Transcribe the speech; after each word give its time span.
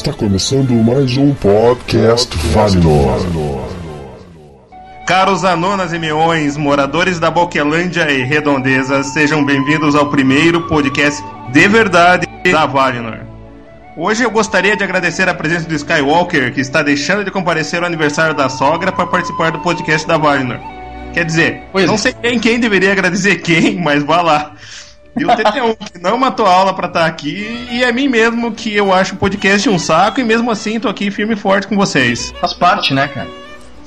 Está 0.00 0.14
começando 0.14 0.70
mais 0.82 1.14
um 1.18 1.34
podcast 1.34 2.34
Valinor. 2.54 3.20
Caros 5.06 5.44
anonas 5.44 5.92
e 5.92 5.98
meões, 5.98 6.56
moradores 6.56 7.20
da 7.20 7.30
Boquelândia 7.30 8.10
e 8.10 8.22
redondezas, 8.22 9.08
sejam 9.08 9.44
bem-vindos 9.44 9.94
ao 9.94 10.08
primeiro 10.08 10.66
podcast 10.68 11.22
de 11.52 11.68
verdade 11.68 12.26
da 12.50 12.64
Valinor. 12.64 13.18
Hoje 13.94 14.22
eu 14.22 14.30
gostaria 14.30 14.74
de 14.74 14.82
agradecer 14.82 15.28
a 15.28 15.34
presença 15.34 15.68
do 15.68 15.74
Skywalker, 15.74 16.54
que 16.54 16.62
está 16.62 16.82
deixando 16.82 17.22
de 17.22 17.30
comparecer 17.30 17.80
ao 17.80 17.86
aniversário 17.86 18.34
da 18.34 18.48
sogra 18.48 18.90
para 18.90 19.06
participar 19.06 19.52
do 19.52 19.58
podcast 19.58 20.08
da 20.08 20.16
Valinor. 20.16 20.60
Quer 21.12 21.26
dizer, 21.26 21.64
Pois 21.72 21.86
não 21.86 21.96
é. 21.96 21.98
sei 21.98 22.14
quem, 22.14 22.38
quem 22.38 22.58
deveria 22.58 22.92
agradecer 22.92 23.36
quem, 23.42 23.78
mas 23.78 24.02
vá 24.02 24.22
lá. 24.22 24.52
E 25.18 25.24
o 25.24 25.28
TT1, 25.28 25.76
que 25.92 25.98
não 25.98 26.16
matou 26.16 26.46
aula 26.46 26.72
pra 26.74 26.86
estar 26.88 27.06
aqui, 27.06 27.68
e 27.70 27.82
é 27.82 27.92
mim 27.92 28.08
mesmo 28.08 28.52
que 28.52 28.74
eu 28.74 28.92
acho 28.92 29.14
o 29.14 29.18
podcast 29.18 29.68
um 29.68 29.78
saco, 29.78 30.20
e 30.20 30.24
mesmo 30.24 30.50
assim 30.50 30.78
tô 30.78 30.88
aqui 30.88 31.10
firme 31.10 31.34
e 31.34 31.36
forte 31.36 31.66
com 31.66 31.76
vocês. 31.76 32.32
Faz 32.40 32.52
parte, 32.52 32.94
né, 32.94 33.08
cara? 33.08 33.28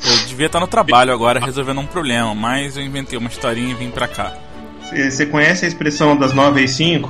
Eu 0.06 0.18
devia 0.28 0.48
estar 0.48 0.60
no 0.60 0.68
trabalho 0.68 1.14
agora 1.14 1.40
resolvendo 1.40 1.80
um 1.80 1.86
problema, 1.86 2.36
mas 2.36 2.76
eu 2.76 2.84
inventei 2.84 3.18
uma 3.18 3.30
historinha 3.30 3.72
e 3.72 3.74
vim 3.74 3.90
pra 3.90 4.08
cá. 4.08 4.34
Você 4.82 5.26
conhece 5.26 5.66
a 5.66 5.68
expressão 5.68 6.16
das 6.16 6.34
9 6.34 6.64
às 6.64 6.72
5? 6.72 7.10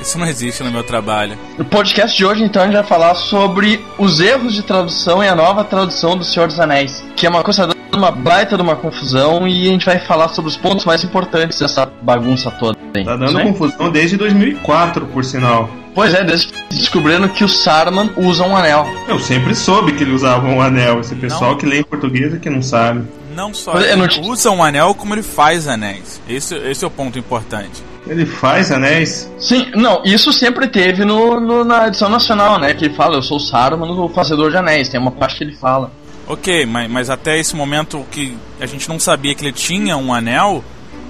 Isso 0.00 0.18
não 0.18 0.26
existe 0.26 0.62
no 0.62 0.70
meu 0.70 0.84
trabalho. 0.84 1.36
No 1.56 1.64
podcast 1.64 2.16
de 2.16 2.24
hoje, 2.24 2.44
então, 2.44 2.62
a 2.62 2.66
gente 2.66 2.74
vai 2.74 2.84
falar 2.84 3.14
sobre 3.14 3.84
os 3.98 4.20
erros 4.20 4.54
de 4.54 4.62
tradução 4.62 5.22
e 5.22 5.28
a 5.28 5.34
nova 5.34 5.64
tradução 5.64 6.16
do 6.16 6.24
Senhor 6.24 6.46
dos 6.46 6.60
Anéis, 6.60 7.04
que 7.16 7.26
é 7.26 7.28
uma 7.28 7.42
coisa 7.42 7.66
dando 7.66 7.78
uma 7.96 8.12
baita 8.12 8.56
de 8.56 8.62
uma 8.62 8.76
confusão 8.76 9.48
e 9.48 9.68
a 9.68 9.72
gente 9.72 9.84
vai 9.84 9.98
falar 9.98 10.28
sobre 10.28 10.50
os 10.50 10.56
pontos 10.56 10.84
mais 10.84 11.02
importantes 11.02 11.58
dessa 11.58 11.86
bagunça 12.02 12.50
toda. 12.50 12.77
Aí. 12.94 13.04
Tá 13.04 13.16
dando 13.16 13.32
Né? 13.34 13.42
confusão 13.44 13.90
desde 13.90 14.16
2004, 14.16 15.06
por 15.06 15.24
sinal. 15.24 15.68
Pois 15.94 16.14
é, 16.14 16.22
desde 16.22 16.48
que 16.48 16.58
descobrindo 16.76 17.28
que 17.28 17.42
o 17.44 17.48
Saruman 17.48 18.10
usa 18.16 18.44
um 18.44 18.56
anel. 18.56 18.86
Eu 19.08 19.18
sempre 19.18 19.54
soube 19.54 19.92
que 19.92 20.04
ele 20.04 20.12
usava 20.12 20.46
um 20.46 20.60
anel. 20.62 21.00
Esse 21.00 21.14
pessoal 21.16 21.52
Não. 21.52 21.58
que 21.58 21.66
lê 21.66 21.80
em 21.80 21.82
português 21.82 22.32
é 22.34 22.38
que 22.38 22.48
não 22.48 22.62
sabe. 22.62 23.02
Não 23.34 23.52
só 23.52 23.74
eu 23.74 23.80
ele 23.82 23.96
não 23.96 24.08
te- 24.08 24.20
usa 24.20 24.50
um 24.50 24.62
anel, 24.62 24.94
como 24.94 25.14
ele 25.14 25.22
faz 25.22 25.66
anéis. 25.66 26.20
Esse, 26.28 26.54
esse 26.56 26.84
é 26.84 26.86
o 26.86 26.90
ponto 26.90 27.18
importante. 27.18 27.82
Ele 28.06 28.24
faz 28.24 28.70
anéis. 28.72 29.30
Sim, 29.38 29.66
não, 29.74 30.02
isso 30.04 30.32
sempre 30.32 30.66
teve 30.68 31.04
no, 31.04 31.40
no- 31.40 31.64
na 31.64 31.88
edição 31.88 32.08
nacional, 32.08 32.58
né? 32.58 32.72
Que 32.74 32.86
ele 32.86 32.94
fala, 32.94 33.16
eu 33.16 33.22
sou 33.22 33.36
o 33.36 33.40
Saruman, 33.40 33.90
o 33.90 34.08
fazedor 34.08 34.50
de 34.50 34.56
anéis. 34.56 34.88
Tem 34.88 35.00
uma 35.00 35.10
parte 35.10 35.36
que 35.38 35.44
ele 35.44 35.54
fala. 35.56 35.90
Ok, 36.26 36.64
mas, 36.66 36.90
mas 36.90 37.10
até 37.10 37.38
esse 37.38 37.56
momento 37.56 38.04
que 38.10 38.36
a 38.60 38.66
gente 38.66 38.88
não 38.88 38.98
sabia 39.00 39.34
que 39.34 39.44
ele 39.44 39.52
tinha 39.52 39.96
um 39.96 40.12
anel, 40.12 40.62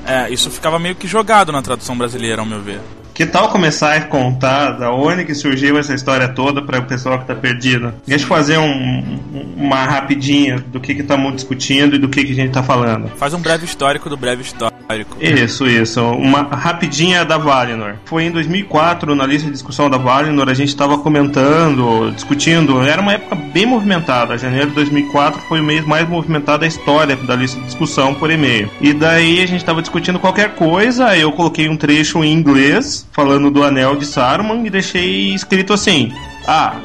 é, 0.06 0.30
isso 0.30 0.50
ficava 0.50 0.78
meio 0.78 0.94
que 0.94 1.06
jogado 1.06 1.52
na 1.52 1.62
tradução 1.62 1.96
brasileira, 1.96 2.40
ao 2.42 2.46
meu 2.46 2.60
ver. 2.60 2.80
Que 3.14 3.26
tal 3.26 3.48
começar 3.48 3.96
a 3.96 4.00
contar 4.02 4.72
da 4.72 4.92
onde 4.92 5.24
que 5.24 5.34
surgiu 5.34 5.76
essa 5.76 5.92
história 5.92 6.28
toda 6.28 6.62
para 6.62 6.78
o 6.78 6.84
pessoal 6.84 7.18
que 7.18 7.26
tá 7.26 7.34
perdido? 7.34 7.92
Deixa 8.06 8.24
eu 8.24 8.28
fazer 8.28 8.58
um- 8.58 9.18
uma 9.56 9.84
rapidinha 9.84 10.58
do 10.68 10.78
que 10.78 10.92
estamos 10.92 11.34
discutindo 11.34 11.96
e 11.96 11.98
do 11.98 12.08
que 12.08 12.22
que 12.24 12.30
a 12.30 12.34
gente 12.36 12.52
tá 12.52 12.62
falando. 12.62 13.08
Faz 13.16 13.34
um 13.34 13.40
breve 13.40 13.64
histórico 13.64 14.08
do 14.08 14.16
breve 14.16 14.42
histórico. 14.42 14.77
Isso, 15.20 15.66
isso. 15.66 16.02
Uma 16.02 16.42
rapidinha 16.42 17.24
da 17.24 17.36
Valinor. 17.36 17.96
Foi 18.06 18.24
em 18.24 18.30
2004, 18.30 19.14
na 19.14 19.26
lista 19.26 19.46
de 19.46 19.52
discussão 19.52 19.90
da 19.90 19.98
Valinor, 19.98 20.48
a 20.48 20.54
gente 20.54 20.68
estava 20.68 20.96
comentando, 20.98 22.10
discutindo. 22.12 22.80
Era 22.82 23.02
uma 23.02 23.12
época 23.12 23.34
bem 23.34 23.66
movimentada. 23.66 24.38
Janeiro 24.38 24.68
de 24.68 24.74
2004 24.76 25.42
foi 25.42 25.60
o 25.60 25.64
mês 25.64 25.84
mais 25.84 26.08
movimentado 26.08 26.60
da 26.60 26.66
história 26.66 27.16
da 27.16 27.36
lista 27.36 27.58
de 27.60 27.66
discussão 27.66 28.14
por 28.14 28.30
e-mail. 28.30 28.70
E 28.80 28.92
daí 28.92 29.42
a 29.42 29.46
gente 29.46 29.60
estava 29.60 29.82
discutindo 29.82 30.18
qualquer 30.18 30.54
coisa. 30.54 31.16
Eu 31.16 31.32
coloquei 31.32 31.68
um 31.68 31.76
trecho 31.76 32.24
em 32.24 32.32
inglês 32.32 33.06
falando 33.12 33.50
do 33.50 33.62
Anel 33.62 33.96
de 33.96 34.06
Saruman 34.06 34.66
e 34.66 34.70
deixei 34.70 35.34
escrito 35.34 35.72
assim: 35.72 36.12
Ah, 36.46 36.76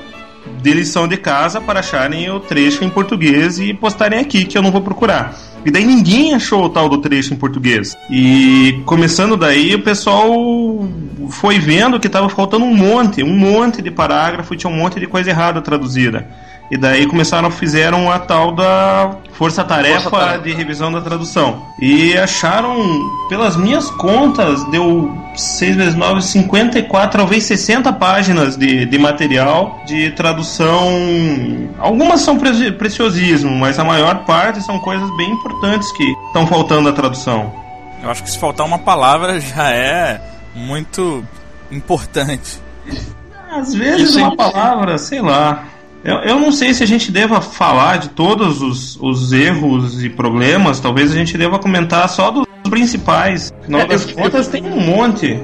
de 0.63 0.73
lição 0.73 1.07
de 1.07 1.17
casa 1.17 1.59
para 1.59 1.81
acharem 1.81 2.29
o 2.31 2.39
trecho 2.39 2.85
em 2.85 2.89
português 2.89 3.59
e 3.59 3.73
postarem 3.73 4.19
aqui, 4.19 4.45
que 4.45 4.57
eu 4.57 4.61
não 4.61 4.71
vou 4.71 4.81
procurar. 4.81 5.37
E 5.65 5.69
daí 5.69 5.85
ninguém 5.85 6.33
achou 6.33 6.63
o 6.63 6.69
tal 6.69 6.87
do 6.87 6.97
trecho 6.99 7.33
em 7.33 7.37
português. 7.37 7.97
E 8.09 8.81
começando 8.85 9.35
daí, 9.35 9.75
o 9.75 9.81
pessoal 9.81 10.29
foi 11.29 11.59
vendo 11.59 11.99
que 11.99 12.07
estava 12.07 12.29
faltando 12.29 12.63
um 12.63 12.73
monte, 12.73 13.23
um 13.23 13.37
monte 13.37 13.81
de 13.81 13.91
parágrafo 13.91 14.55
tinha 14.55 14.71
um 14.71 14.75
monte 14.75 14.99
de 14.99 15.07
coisa 15.07 15.29
errada 15.29 15.61
traduzida. 15.61 16.27
E 16.71 16.77
daí 16.77 17.05
começaram, 17.05 17.51
fizeram 17.51 18.09
a 18.09 18.17
tal 18.17 18.51
da 18.51 19.17
força-tarefa 19.33 20.09
Força-tarefa. 20.09 20.43
de 20.43 20.53
revisão 20.53 20.91
da 20.91 21.01
tradução. 21.01 21.61
E 21.79 22.17
acharam, 22.17 22.75
pelas 23.29 23.55
minhas 23.55 23.91
contas, 23.91 24.63
deu 24.71 25.15
6 25.35 25.75
vezes 25.75 25.95
9, 25.95 26.21
54, 26.23 27.19
talvez 27.19 27.43
60 27.43 27.93
páginas 27.93 28.57
de, 28.57 28.85
de 28.87 28.97
material 28.97 29.79
de 29.85 30.11
tradução. 30.11 30.89
Algumas 31.79 32.21
são 32.21 32.37
pre- 32.39 32.71
preciosismo, 32.71 33.51
mas 33.51 33.77
a 33.77 33.83
maior 33.83 34.19
parte 34.25 34.61
são 34.63 34.79
coisas 34.79 35.09
bem 35.17 35.29
importantes 35.29 35.91
que 35.91 36.03
estão 36.27 36.47
faltando 36.47 36.83
na 36.83 36.91
tradução. 36.93 37.53
Eu 38.01 38.09
acho 38.09 38.23
que 38.23 38.31
se 38.31 38.39
faltar 38.39 38.65
uma 38.65 38.79
palavra 38.79 39.39
já 39.41 39.69
é 39.69 40.19
muito 40.55 41.23
importante. 41.71 42.59
Às 43.51 43.73
vezes 43.75 44.09
Isso 44.09 44.19
uma 44.19 44.29
aí- 44.31 44.37
palavra, 44.37 44.97
sei 44.97 45.21
lá. 45.21 45.65
Eu, 46.03 46.15
eu 46.17 46.39
não 46.39 46.51
sei 46.51 46.73
se 46.73 46.83
a 46.83 46.87
gente 46.87 47.11
deva 47.11 47.39
falar 47.41 47.97
de 47.97 48.09
todos 48.09 48.61
os, 48.61 48.97
os 49.01 49.31
erros 49.31 50.03
e 50.03 50.09
problemas, 50.09 50.79
talvez 50.79 51.11
a 51.11 51.15
gente 51.15 51.37
deva 51.37 51.57
comentar 51.59 52.07
só 52.09 52.29
dos 52.29 52.45
principais. 52.69 53.53
Afinal 53.61 53.81
É, 53.81 53.87
das 53.87 54.09
eu- 54.09 54.15
contas, 54.15 54.47
tem 54.47 54.63
um 54.65 54.81
monte. 54.81 55.39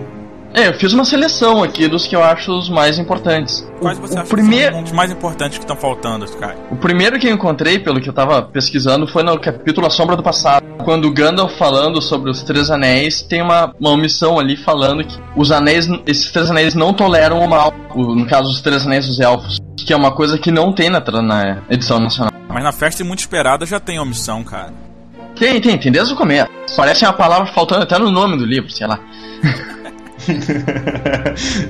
É, 0.51 0.67
eu 0.67 0.73
fiz 0.73 0.91
uma 0.93 1.05
seleção 1.05 1.61
aqui 1.63 1.87
dos 1.87 2.07
que 2.07 2.15
eu 2.15 2.23
acho 2.23 2.51
os 2.51 2.69
mais 2.69 2.97
importantes. 2.97 3.65
Quais 3.79 3.99
o, 3.99 4.01
você 4.01 4.15
o 4.17 4.21
acha 4.21 4.29
primeiro, 4.29 4.67
que 4.69 4.73
são 4.73 4.83
dos 4.83 4.91
mais 4.91 5.11
importantes 5.11 5.57
que 5.59 5.63
estão 5.63 5.77
faltando, 5.77 6.25
Sky? 6.25 6.53
O 6.71 6.75
primeiro 6.75 7.19
que 7.19 7.27
eu 7.27 7.31
encontrei, 7.31 7.77
pelo 7.77 8.01
que 8.01 8.09
eu 8.09 8.13
tava 8.13 8.41
pesquisando, 8.41 9.07
foi 9.07 9.21
no 9.21 9.39
capítulo 9.39 9.85
A 9.85 9.91
Sombra 9.91 10.15
do 10.15 10.23
Passado. 10.23 10.65
Quando 10.83 11.05
o 11.05 11.11
Gandalf 11.13 11.53
falando 11.55 12.01
sobre 12.01 12.31
os 12.31 12.41
Três 12.41 12.71
Anéis, 12.71 13.21
tem 13.21 13.41
uma, 13.43 13.73
uma 13.79 13.91
omissão 13.91 14.39
ali 14.39 14.57
falando 14.57 15.03
que 15.03 15.15
os 15.35 15.51
anéis, 15.51 15.87
esses 16.07 16.31
Três 16.31 16.49
Anéis 16.49 16.73
não 16.73 16.93
toleram 16.93 17.39
o 17.39 17.47
mal. 17.47 17.71
O- 17.95 18.15
no 18.15 18.25
caso, 18.25 18.49
os 18.49 18.59
Três 18.59 18.85
Anéis 18.87 19.05
dos 19.05 19.19
Elfos. 19.19 19.59
Que 19.85 19.93
é 19.93 19.95
uma 19.95 20.11
coisa 20.11 20.37
que 20.37 20.51
não 20.51 20.73
tem 20.73 20.89
na, 20.89 20.99
na 21.21 21.57
edição 21.69 21.99
nacional. 21.99 22.33
Mas 22.47 22.63
na 22.63 22.71
festa 22.71 23.03
muito 23.03 23.19
esperada 23.19 23.65
já 23.65 23.79
tem 23.79 23.99
omissão, 23.99 24.43
cara. 24.43 24.73
Tem, 25.37 25.59
tem, 25.61 25.77
tem 25.77 25.91
desde 25.91 26.13
o 26.13 26.17
começo. 26.17 26.49
Parece 26.75 27.05
uma 27.05 27.13
palavra 27.13 27.51
faltando 27.53 27.83
até 27.83 27.97
no 27.97 28.11
nome 28.11 28.37
do 28.37 28.45
livro, 28.45 28.69
sei 28.69 28.87
lá. 28.87 28.99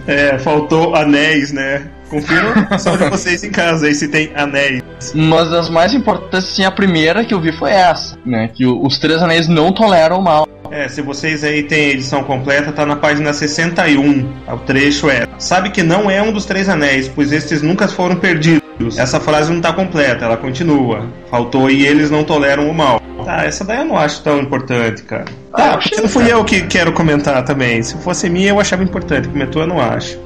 é, 0.08 0.38
faltou 0.40 0.96
anéis, 0.96 1.52
né? 1.52 1.88
Confira 2.09 2.80
só 2.80 2.96
de 2.96 3.08
vocês 3.09 3.44
em 3.44 3.52
casa 3.52 3.86
aí 3.86 3.94
se 3.94 4.08
tem 4.08 4.31
anéis. 4.36 4.81
Mas 5.14 5.52
das 5.52 5.69
mais 5.69 5.94
importantes, 5.94 6.50
sim, 6.50 6.66
a 6.66 6.72
primeira 6.72 7.24
que 7.24 7.34
eu 7.34 7.40
vi 7.40 7.52
foi 7.52 7.72
essa, 7.72 8.18
né? 8.25 8.48
Que 8.48 8.66
o- 8.66 8.84
os 8.86 8.98
Três 8.98 9.22
Anéis 9.22 9.48
não 9.48 9.72
toleram 9.72 10.19
o 10.19 10.24
mal. 10.24 10.48
É, 10.72 10.88
se 10.88 11.02
vocês 11.02 11.44
aí 11.44 11.63
têm 11.63 11.85
a 11.85 11.94
edição 11.94 12.24
completa, 12.24 12.72
tá 12.72 12.85
na 12.85 12.96
página 12.96 13.34
61. 13.34 14.31
O 14.47 14.57
trecho 14.57 15.09
é: 15.09 15.28
Sabe 15.38 15.72
que 15.72 15.81
não 15.81 16.09
é 16.09 16.22
um 16.22 16.31
dos 16.31 16.46
três 16.46 16.69
anéis, 16.69 17.07
pois 17.07 17.31
estes 17.31 17.62
nunca 17.62 17.88
foram 17.88 18.16
perdidos. 18.16 18.97
Essa 18.97 19.19
frase 19.19 19.52
não 19.52 19.59
tá 19.59 19.74
completa, 19.74 20.25
ela 20.25 20.38
continua. 20.38 21.06
Faltou 21.30 21.69
e 21.69 21.85
eles 21.85 22.09
não 22.09 22.24
toleram 22.24 22.69
o 22.69 22.74
mal. 22.74 23.02
Tá, 23.25 23.44
essa 23.44 23.66
daí 23.66 23.80
eu 23.80 23.85
não 23.85 23.97
acho 23.97 24.24
tão 24.24 24.40
importante, 24.40 25.03
cara. 25.03 25.25
Ah, 25.52 25.57
Tá, 25.57 25.66
eu 25.68 25.72
porque 25.74 25.90
achei 25.96 26.02
não 26.03 26.09
fui 26.09 26.31
eu 26.31 26.46
que 26.46 26.62
quero 26.68 26.94
comentar 26.94 27.44
também. 27.44 27.84
Se 27.84 27.97
fosse 27.97 28.30
minha, 28.30 28.50
eu 28.50 28.59
achava 28.59 28.81
importante. 28.84 29.28
Comentou, 29.28 29.62
eu 29.63 29.68
não 29.68 29.81
acho. 29.81 30.18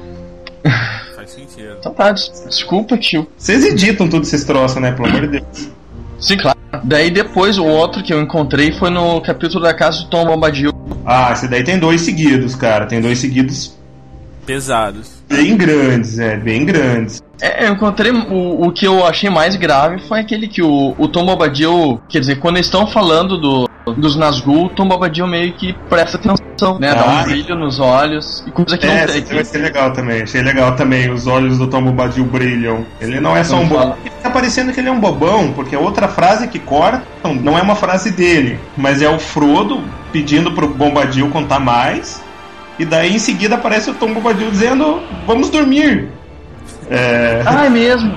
Faz 1.16 1.30
sentido. 1.30 1.76
Então 1.80 1.92
tá, 1.92 2.12
des- 2.12 2.44
desculpa, 2.48 2.96
tio. 2.96 3.26
Vocês 3.36 3.64
editam 3.64 4.08
tudo 4.08 4.22
esses 4.22 4.44
troços, 4.44 4.80
né? 4.80 4.92
Pelo 4.92 5.08
amor 5.08 5.22
de 5.22 5.26
Deus. 5.40 5.68
Sim, 6.24 6.38
claro. 6.38 6.58
Daí 6.82 7.10
depois 7.10 7.58
o 7.58 7.64
outro 7.64 8.02
que 8.02 8.12
eu 8.12 8.20
encontrei 8.20 8.72
foi 8.72 8.88
no 8.88 9.20
capítulo 9.20 9.62
da 9.62 9.74
casa 9.74 10.00
do 10.00 10.06
Tom 10.08 10.24
Bombadil. 10.24 10.72
Ah, 11.04 11.30
esse 11.32 11.46
daí 11.46 11.62
tem 11.62 11.78
dois 11.78 12.00
seguidos, 12.00 12.54
cara. 12.54 12.86
Tem 12.86 13.00
dois 13.00 13.18
seguidos 13.18 13.76
Pesados. 14.46 15.22
bem 15.28 15.54
grandes, 15.54 16.18
é, 16.18 16.36
bem 16.36 16.64
grandes. 16.64 17.22
É, 17.40 17.66
eu 17.66 17.72
encontrei 17.74 18.10
o, 18.10 18.66
o 18.66 18.72
que 18.72 18.86
eu 18.86 19.06
achei 19.06 19.28
mais 19.28 19.54
grave 19.54 20.00
foi 20.08 20.20
aquele 20.20 20.48
que 20.48 20.62
o, 20.62 20.94
o 20.96 21.08
Tom 21.08 21.26
Bombadil, 21.26 22.00
quer 22.08 22.20
dizer, 22.20 22.36
quando 22.36 22.56
eles 22.56 22.66
estão 22.66 22.86
falando 22.86 23.38
do, 23.38 23.68
dos 23.92 24.16
Nazgûl, 24.16 24.70
Tom 24.70 24.88
Bombadil 24.88 25.26
meio 25.26 25.52
que 25.52 25.74
presta 25.90 26.16
atenção, 26.16 26.78
né? 26.78 26.94
Dá 26.94 27.02
Ah, 27.02 27.20
um 27.20 27.24
brilho 27.24 27.54
nos 27.54 27.78
olhos 27.78 28.42
e 28.46 28.50
coisa 28.50 28.78
que 28.78 28.86
É, 28.86 29.00
não 29.00 29.06
tem. 29.06 29.18
esse 29.22 29.34
vai 29.34 29.44
ser 29.44 29.58
legal 29.58 29.92
também. 29.92 30.22
Achei 30.22 30.42
legal 30.42 30.74
também. 30.74 31.10
Os 31.10 31.26
olhos 31.26 31.58
do 31.58 31.66
Tom 31.66 31.82
Bombadil 31.82 32.24
brilham. 32.24 32.86
Ele 33.00 33.20
não 33.20 33.36
é 33.36 33.44
só 33.44 33.56
um 33.56 33.66
bobão. 33.66 33.96
Fica 34.02 34.30
parecendo 34.30 34.72
que 34.72 34.80
ele 34.80 34.88
é 34.88 34.92
um 34.92 35.00
bobão, 35.00 35.52
porque 35.52 35.76
a 35.76 35.78
outra 35.78 36.08
frase 36.08 36.48
que 36.48 36.58
cortam 36.58 37.34
não 37.34 37.58
é 37.58 37.62
uma 37.62 37.74
frase 37.74 38.10
dele, 38.10 38.58
mas 38.76 39.02
é 39.02 39.08
o 39.08 39.18
Frodo 39.18 39.82
pedindo 40.12 40.52
pro 40.52 40.66
Bombadil 40.68 41.28
contar 41.30 41.60
mais. 41.60 42.22
E 42.78 42.84
daí 42.84 43.14
em 43.14 43.18
seguida 43.18 43.54
aparece 43.56 43.90
o 43.90 43.94
Tom 43.94 44.14
Bombadil 44.14 44.50
dizendo: 44.50 45.00
Vamos 45.26 45.50
dormir. 45.50 46.08
É. 46.90 47.42
Ah, 47.46 47.66
é 47.66 47.68
mesmo. 47.68 48.14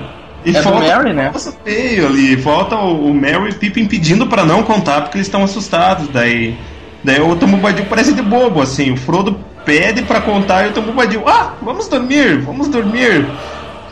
E 0.48 0.56
É 0.56 0.62
do 0.62 0.62
falta 0.62 0.80
Merry, 0.80 1.12
né? 1.12 1.30
Nossa, 1.30 1.52
feio 1.62 2.06
ali. 2.06 2.36
Falta 2.38 2.74
o, 2.76 3.10
o 3.10 3.14
Merry 3.14 3.46
e 3.46 3.50
o 3.50 3.54
Pippin 3.54 3.86
pedindo 3.86 4.26
pra 4.26 4.46
não 4.46 4.62
contar 4.62 5.02
porque 5.02 5.18
eles 5.18 5.26
estão 5.26 5.44
assustados. 5.44 6.08
Daí, 6.08 6.56
daí 7.04 7.20
o 7.20 7.36
Tom 7.36 7.48
Bombadil 7.48 7.84
parece 7.84 8.14
de 8.14 8.22
bobo, 8.22 8.62
assim. 8.62 8.90
O 8.90 8.96
Frodo 8.96 9.38
pede 9.66 10.02
pra 10.02 10.22
contar 10.22 10.66
e 10.66 10.70
o 10.70 10.72
Tom 10.72 10.80
Bombadil, 10.80 11.22
ah, 11.28 11.52
vamos 11.60 11.86
dormir, 11.86 12.40
vamos 12.40 12.68
dormir. 12.68 13.26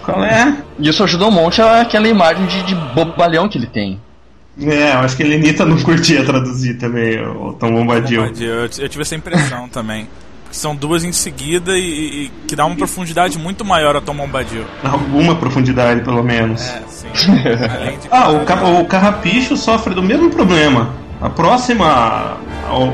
Qual 0.02 0.24
é? 0.24 0.56
Isso 0.78 1.04
ajuda 1.04 1.26
um 1.26 1.30
monte 1.30 1.60
aquela 1.60 2.08
imagem 2.08 2.46
de, 2.46 2.62
de 2.62 2.74
bobalhão 2.74 3.48
que 3.48 3.58
ele 3.58 3.66
tem. 3.66 4.00
É, 4.58 4.94
eu 4.94 5.00
acho 5.00 5.14
que 5.14 5.22
ele 5.22 5.36
Lenita 5.36 5.66
não 5.66 5.76
curtia 5.84 6.24
traduzir 6.24 6.78
também 6.78 7.20
o 7.20 7.52
Tom 7.52 7.72
Bombadil. 7.72 8.22
Bombadil. 8.22 8.48
Eu, 8.48 8.62
eu 8.62 8.88
tive 8.88 9.02
essa 9.02 9.14
impressão 9.14 9.68
também. 9.68 10.08
São 10.56 10.74
duas 10.74 11.04
em 11.04 11.12
seguida 11.12 11.76
e, 11.76 12.24
e, 12.24 12.32
que 12.48 12.56
dá 12.56 12.64
uma 12.64 12.74
profundidade 12.74 13.38
muito 13.38 13.62
maior 13.62 13.94
a 13.94 14.00
Tom 14.00 14.14
Bombadil. 14.14 14.64
Alguma 14.82 15.34
profundidade, 15.34 16.00
pelo 16.00 16.22
menos. 16.22 16.62
É, 16.62 16.82
sim. 16.88 17.08
De... 18.00 18.08
Ah, 18.10 18.30
o, 18.30 18.40
ca 18.40 18.64
o 18.64 18.86
Carrapicho 18.86 19.54
sofre 19.54 19.94
do 19.94 20.02
mesmo 20.02 20.30
problema. 20.30 20.94
A 21.20 21.28
próxima 21.28 22.38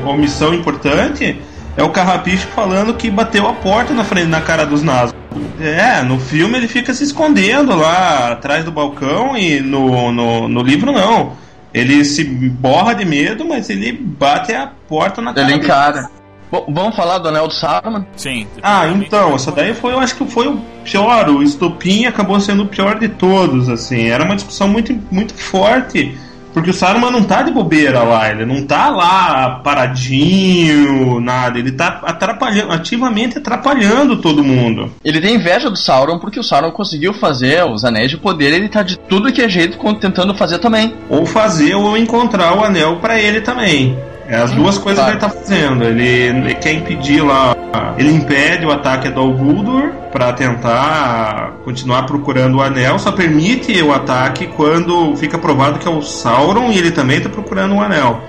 omissão 0.05 0.53
importante 0.53 1.39
é 1.77 1.83
o 1.83 1.89
Carrapicho 1.89 2.47
falando 2.47 2.93
que 2.95 3.09
bateu 3.09 3.47
a 3.47 3.53
porta 3.53 3.93
na 3.93 4.03
frente 4.03 4.27
na 4.27 4.41
cara 4.41 4.65
dos 4.65 4.83
Nazgûl. 4.83 5.17
É, 5.61 6.01
no 6.03 6.19
filme 6.19 6.57
ele 6.57 6.67
fica 6.67 6.93
se 6.93 7.05
escondendo 7.05 7.75
lá 7.77 8.33
atrás 8.33 8.65
do 8.65 8.73
balcão 8.73 9.37
e 9.37 9.61
no, 9.61 10.11
no, 10.11 10.49
no 10.49 10.61
livro 10.61 10.91
não. 10.91 11.31
Ele 11.73 12.03
se 12.03 12.25
borra 12.25 12.93
de 12.93 13.05
medo, 13.05 13.45
mas 13.45 13.69
ele 13.69 13.93
bate 13.93 14.53
a 14.53 14.69
porta 14.87 15.21
na 15.21 15.33
cara. 15.33 15.47
Ele 15.47 15.55
encara. 15.55 16.09
Bom, 16.53 16.65
vamos 16.69 16.95
falar 16.95 17.17
do 17.17 17.29
Anel 17.29 17.47
do 17.47 17.53
Saruman? 17.55 18.05
Sim. 18.15 18.45
Ah, 18.61 18.87
então, 18.87 19.33
essa 19.33 19.51
daí 19.51 19.73
foi, 19.73 19.91
eu 19.91 19.97
acho 19.97 20.15
que 20.15 20.23
foi 20.27 20.47
o 20.47 20.61
pior. 20.83 21.27
O 21.29 21.41
estopim 21.41 22.05
acabou 22.05 22.39
sendo 22.39 22.61
o 22.61 22.67
pior 22.67 22.99
de 22.99 23.09
todos, 23.09 23.69
assim. 23.69 24.09
Era 24.09 24.23
uma 24.23 24.35
discussão 24.35 24.67
muito, 24.67 24.95
muito 25.09 25.33
forte 25.33 26.15
porque 26.53 26.69
o 26.69 26.73
Saruman 26.73 27.09
não 27.09 27.23
tá 27.23 27.41
de 27.41 27.51
bobeira 27.51 28.03
lá, 28.03 28.29
ele 28.29 28.45
não 28.45 28.63
tá 28.63 28.91
lá 28.91 29.61
paradinho, 29.63 31.19
nada. 31.19 31.57
Ele 31.57 31.71
tá 31.71 32.01
atrapalhando, 32.03 32.71
ativamente 32.71 33.39
atrapalhando 33.39 34.17
todo 34.17 34.43
mundo. 34.43 34.91
Ele 35.03 35.19
tem 35.19 35.33
inveja 35.33 35.71
do 35.71 35.75
Sauron 35.75 36.19
porque 36.19 36.39
o 36.39 36.43
Sauron 36.43 36.69
conseguiu 36.69 37.11
fazer 37.11 37.65
os 37.65 37.83
anéis 37.83 38.11
de 38.11 38.17
poder, 38.17 38.53
ele 38.53 38.69
tá 38.69 38.83
de 38.83 38.99
tudo 38.99 39.33
que 39.33 39.41
é 39.41 39.49
jeito 39.49 39.79
tentando 39.95 40.35
fazer 40.35 40.59
também. 40.59 40.93
Ou 41.09 41.25
fazer 41.25 41.73
ou 41.73 41.97
encontrar 41.97 42.55
o 42.55 42.63
anel 42.63 42.97
para 42.97 43.19
ele 43.19 43.41
também. 43.41 43.97
É 44.33 44.37
as 44.37 44.51
duas 44.51 44.79
coisas 44.79 45.03
claro. 45.03 45.19
que 45.19 45.25
ele 45.25 45.31
tá 45.31 45.39
fazendo. 45.39 45.83
Ele, 45.83 46.07
ele, 46.07 46.55
quer 46.55 46.73
impedir 46.73 47.21
lá. 47.21 47.55
Ele 47.99 48.11
impede 48.11 48.65
o 48.65 48.71
ataque 48.71 49.07
do 49.09 49.31
Guldur 49.31 49.91
para 50.11 50.33
tentar 50.33 51.51
continuar 51.63 52.07
procurando 52.07 52.57
o 52.57 52.61
anel. 52.61 52.97
Só 52.97 53.11
permite 53.11 53.79
o 53.83 53.93
ataque 53.93 54.47
quando 54.47 55.15
fica 55.17 55.37
provado 55.37 55.77
que 55.77 55.87
é 55.87 55.91
o 55.91 56.01
Sauron 56.01 56.71
e 56.71 56.79
ele 56.79 56.89
também 56.89 57.21
tá 57.21 57.29
procurando 57.29 57.75
o 57.75 57.79
anel. 57.79 58.23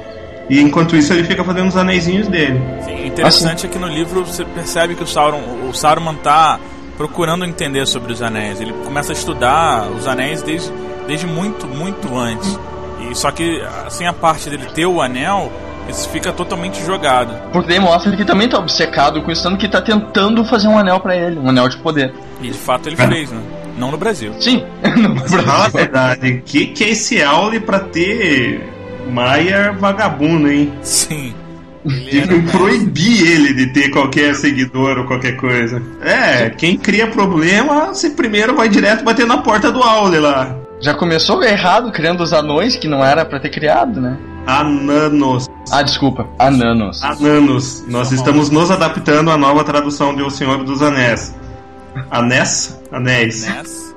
E 0.50 0.60
enquanto 0.60 0.94
isso 0.94 1.10
ele 1.10 1.24
fica 1.24 1.42
fazendo 1.42 1.68
os 1.68 1.76
anéisinhos 1.76 2.28
dele. 2.28 2.60
Sim, 2.84 3.06
interessante 3.06 3.54
assim. 3.54 3.66
é 3.66 3.70
que 3.70 3.78
no 3.78 3.88
livro 3.88 4.26
você 4.26 4.44
percebe 4.44 4.94
que 4.94 5.02
o 5.02 5.06
Sauron, 5.06 5.40
o 5.70 5.72
Saruman 5.72 6.16
tá 6.16 6.60
procurando 6.98 7.46
entender 7.46 7.86
sobre 7.86 8.12
os 8.12 8.20
anéis. 8.20 8.60
Ele 8.60 8.74
começa 8.84 9.10
a 9.10 9.14
estudar 9.14 9.88
os 9.88 10.06
anéis 10.06 10.42
desde, 10.42 10.70
desde 11.06 11.26
muito, 11.26 11.66
muito 11.66 12.14
antes. 12.14 12.60
E 13.10 13.14
só 13.14 13.30
que 13.30 13.62
assim 13.86 14.04
a 14.04 14.12
parte 14.12 14.50
dele 14.50 14.66
ter 14.74 14.84
o 14.84 15.00
anel, 15.00 15.50
isso 15.88 16.08
fica 16.08 16.32
totalmente 16.32 16.82
jogado. 16.84 17.34
Porque 17.52 17.68
daí 17.68 17.80
mostra 17.80 18.10
que 18.10 18.16
ele 18.16 18.24
também 18.24 18.48
tá 18.48 18.58
obcecado 18.58 19.22
com 19.22 19.30
isso, 19.30 19.42
tanto 19.42 19.58
que 19.58 19.68
tá 19.68 19.80
tentando 19.80 20.44
fazer 20.44 20.68
um 20.68 20.78
anel 20.78 21.00
para 21.00 21.16
ele, 21.16 21.38
um 21.38 21.48
anel 21.48 21.68
de 21.68 21.76
poder. 21.76 22.12
E 22.40 22.48
de 22.48 22.58
fato 22.58 22.88
ele 22.88 22.96
fez, 22.96 23.30
né? 23.30 23.40
Não 23.76 23.90
no 23.90 23.96
Brasil. 23.96 24.32
Sim, 24.40 24.64
no 24.96 25.14
Brasil. 25.14 25.42
Fala 25.42 25.66
a 25.66 25.68
verdade, 25.68 26.42
que 26.44 26.66
que 26.66 26.84
é 26.84 26.90
esse 26.90 27.22
aule 27.22 27.60
pra 27.60 27.80
ter 27.80 28.72
Maia 29.10 29.72
vagabundo, 29.72 30.50
hein? 30.50 30.72
Sim. 30.82 31.34
De 31.84 32.22
proibir 32.50 33.30
ele 33.30 33.52
de 33.52 33.66
ter 33.66 33.90
qualquer 33.90 34.34
seguidor 34.34 35.00
ou 35.00 35.04
qualquer 35.04 35.36
coisa. 35.36 35.82
É, 36.00 36.48
quem 36.48 36.78
cria 36.78 37.06
problema, 37.06 37.88
você 37.88 38.08
primeiro 38.08 38.56
vai 38.56 38.70
direto 38.70 39.04
bater 39.04 39.26
na 39.26 39.36
porta 39.38 39.70
do 39.70 39.82
aule 39.82 40.18
lá. 40.18 40.56
Já 40.80 40.94
começou 40.94 41.42
errado 41.42 41.92
criando 41.92 42.22
os 42.22 42.32
anões 42.32 42.74
que 42.74 42.88
não 42.88 43.04
era 43.04 43.22
para 43.22 43.38
ter 43.38 43.50
criado, 43.50 44.00
né? 44.00 44.16
Ananos. 44.46 45.48
Ah, 45.70 45.82
desculpa. 45.82 46.28
Ananos. 46.38 47.02
Ananos. 47.02 47.84
Nós 47.88 48.12
estamos 48.12 48.50
nos 48.50 48.70
adaptando 48.70 49.30
à 49.30 49.36
nova 49.36 49.64
tradução 49.64 50.14
de 50.14 50.22
O 50.22 50.30
Senhor 50.30 50.62
dos 50.64 50.82
Anéis. 50.82 51.34
Anés? 52.10 52.80
Anéis. 52.92 53.48
Anéis? 53.48 53.94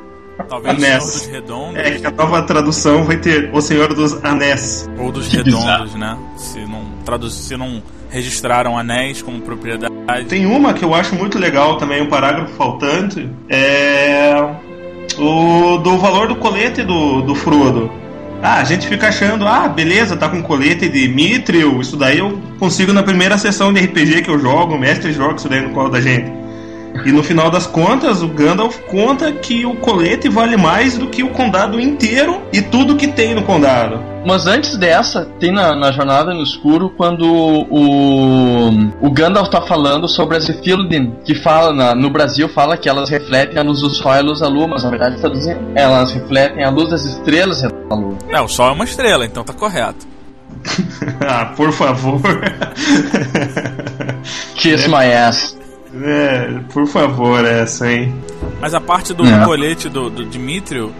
Talvez 0.48 0.78
Anéis. 0.78 1.04
o 1.04 1.08
Senhor 1.08 1.22
dos 1.22 1.28
Redondos. 1.28 1.78
É 1.78 1.92
que 1.92 2.08
a 2.08 2.12
nova 2.12 2.42
tradução 2.44 3.04
vai 3.04 3.18
ter 3.18 3.50
O 3.54 3.62
Senhor 3.62 3.94
dos 3.94 4.24
Anéis. 4.24 4.90
Ou 4.98 5.12
dos 5.12 5.28
Redondos, 5.28 5.96
né? 5.96 6.18
Se 6.38 6.60
não, 6.66 6.86
traduz... 7.04 7.34
Se 7.34 7.58
não 7.58 7.82
registraram 8.10 8.78
anéis 8.78 9.22
como 9.22 9.42
propriedade. 9.42 9.94
Tem 10.30 10.46
uma 10.46 10.74
que 10.74 10.84
eu 10.84 10.94
acho 10.94 11.14
muito 11.16 11.38
legal 11.38 11.78
também, 11.78 12.02
um 12.02 12.08
parágrafo 12.08 12.54
faltante. 12.54 13.30
É. 13.50 14.34
O 15.18 15.78
do 15.78 15.98
valor 15.98 16.28
do 16.28 16.36
colete 16.36 16.84
do, 16.84 17.22
do 17.22 17.36
Frodo. 17.36 17.92
Ah, 18.42 18.60
a 18.60 18.64
gente 18.64 18.88
fica 18.88 19.08
achando, 19.08 19.48
ah, 19.48 19.68
beleza, 19.68 20.16
tá 20.16 20.30
com 20.30 20.42
colete 20.44 20.88
de 20.88 21.08
Mithril, 21.08 21.82
isso 21.82 21.98
daí 21.98 22.20
eu 22.20 22.40
consigo 22.60 22.94
na 22.94 23.02
primeira 23.02 23.38
sessão 23.38 23.74
de 23.74 23.82
RPG 23.82 24.22
que 24.22 24.30
eu 24.30 24.40
jogo, 24.40 24.76
o 24.76 24.80
mestre 24.80 25.12
joga 25.12 25.36
isso 25.36 25.50
daí 25.50 25.62
no 25.62 25.72
colo 25.72 25.90
da 25.90 26.00
gente. 26.00 26.32
E 27.06 27.12
no 27.12 27.24
final 27.24 27.50
das 27.50 27.68
contas, 27.68 28.22
o 28.22 28.28
Gandalf 28.28 28.80
conta 28.88 29.32
que 29.32 29.66
o 29.66 29.76
colete 29.76 30.30
vale 30.30 30.58
mais 30.58 30.98
do 30.98 31.08
que 31.08 31.24
o 31.24 31.30
condado 31.30 31.80
inteiro 31.80 32.42
e 32.52 32.62
tudo 32.62 32.96
que 32.96 33.08
tem 33.08 33.36
no 33.36 33.44
condado. 33.44 34.00
Mas 34.26 34.46
antes 34.46 34.76
dessa, 34.76 35.26
tem 35.40 35.54
na, 35.54 35.74
na 35.74 35.92
Jornada 35.92 36.34
no 36.34 36.44
Escuro, 36.44 36.90
quando 36.90 37.24
o, 37.24 38.70
o 39.02 39.12
Gandalf 39.12 39.48
tá 39.50 39.62
falando 39.62 40.08
sobre 40.08 40.36
as 40.36 40.50
Ithilden, 40.50 41.16
que 41.24 41.34
fala 41.34 41.74
na, 41.74 41.96
no 41.96 42.10
Brasil 42.10 42.50
fala 42.50 42.76
que 42.76 42.90
elas 42.90 43.10
refletem 43.10 43.58
a 43.58 43.64
luz 43.64 43.80
do 43.80 43.90
sol 43.90 44.14
e 44.14 44.18
a 44.18 44.22
luz 44.22 44.40
da 44.42 44.50
lua, 44.50 44.68
mas 44.68 44.84
na 44.84 44.90
verdade 44.90 45.16
elas 45.76 46.12
refletem 46.12 46.64
a 46.64 46.70
luz 46.70 46.90
das 46.90 47.06
estrelas 47.06 47.64
a 47.90 47.96
lua. 47.96 48.18
É, 48.30 48.42
o 48.42 48.48
sol 48.48 48.70
é 48.70 48.72
uma 48.72 48.86
estrela, 48.86 49.26
então 49.26 49.44
tá 49.44 49.54
correto. 49.54 50.08
ah, 51.28 51.54
por 51.56 51.72
favor. 51.72 52.22
Kiss 54.56 54.88
my 54.88 55.14
ass. 55.14 55.58
É, 56.04 56.60
por 56.74 56.86
favor, 56.88 57.44
essa, 57.46 57.92
hein? 57.92 58.14
Mas 58.60 58.74
a 58.74 58.82
parte 58.82 59.14
do 59.14 59.26
é. 59.26 59.46
colete 59.46 59.90
do, 59.90 60.10
do 60.10 60.26
Dimitrio, 60.26 60.94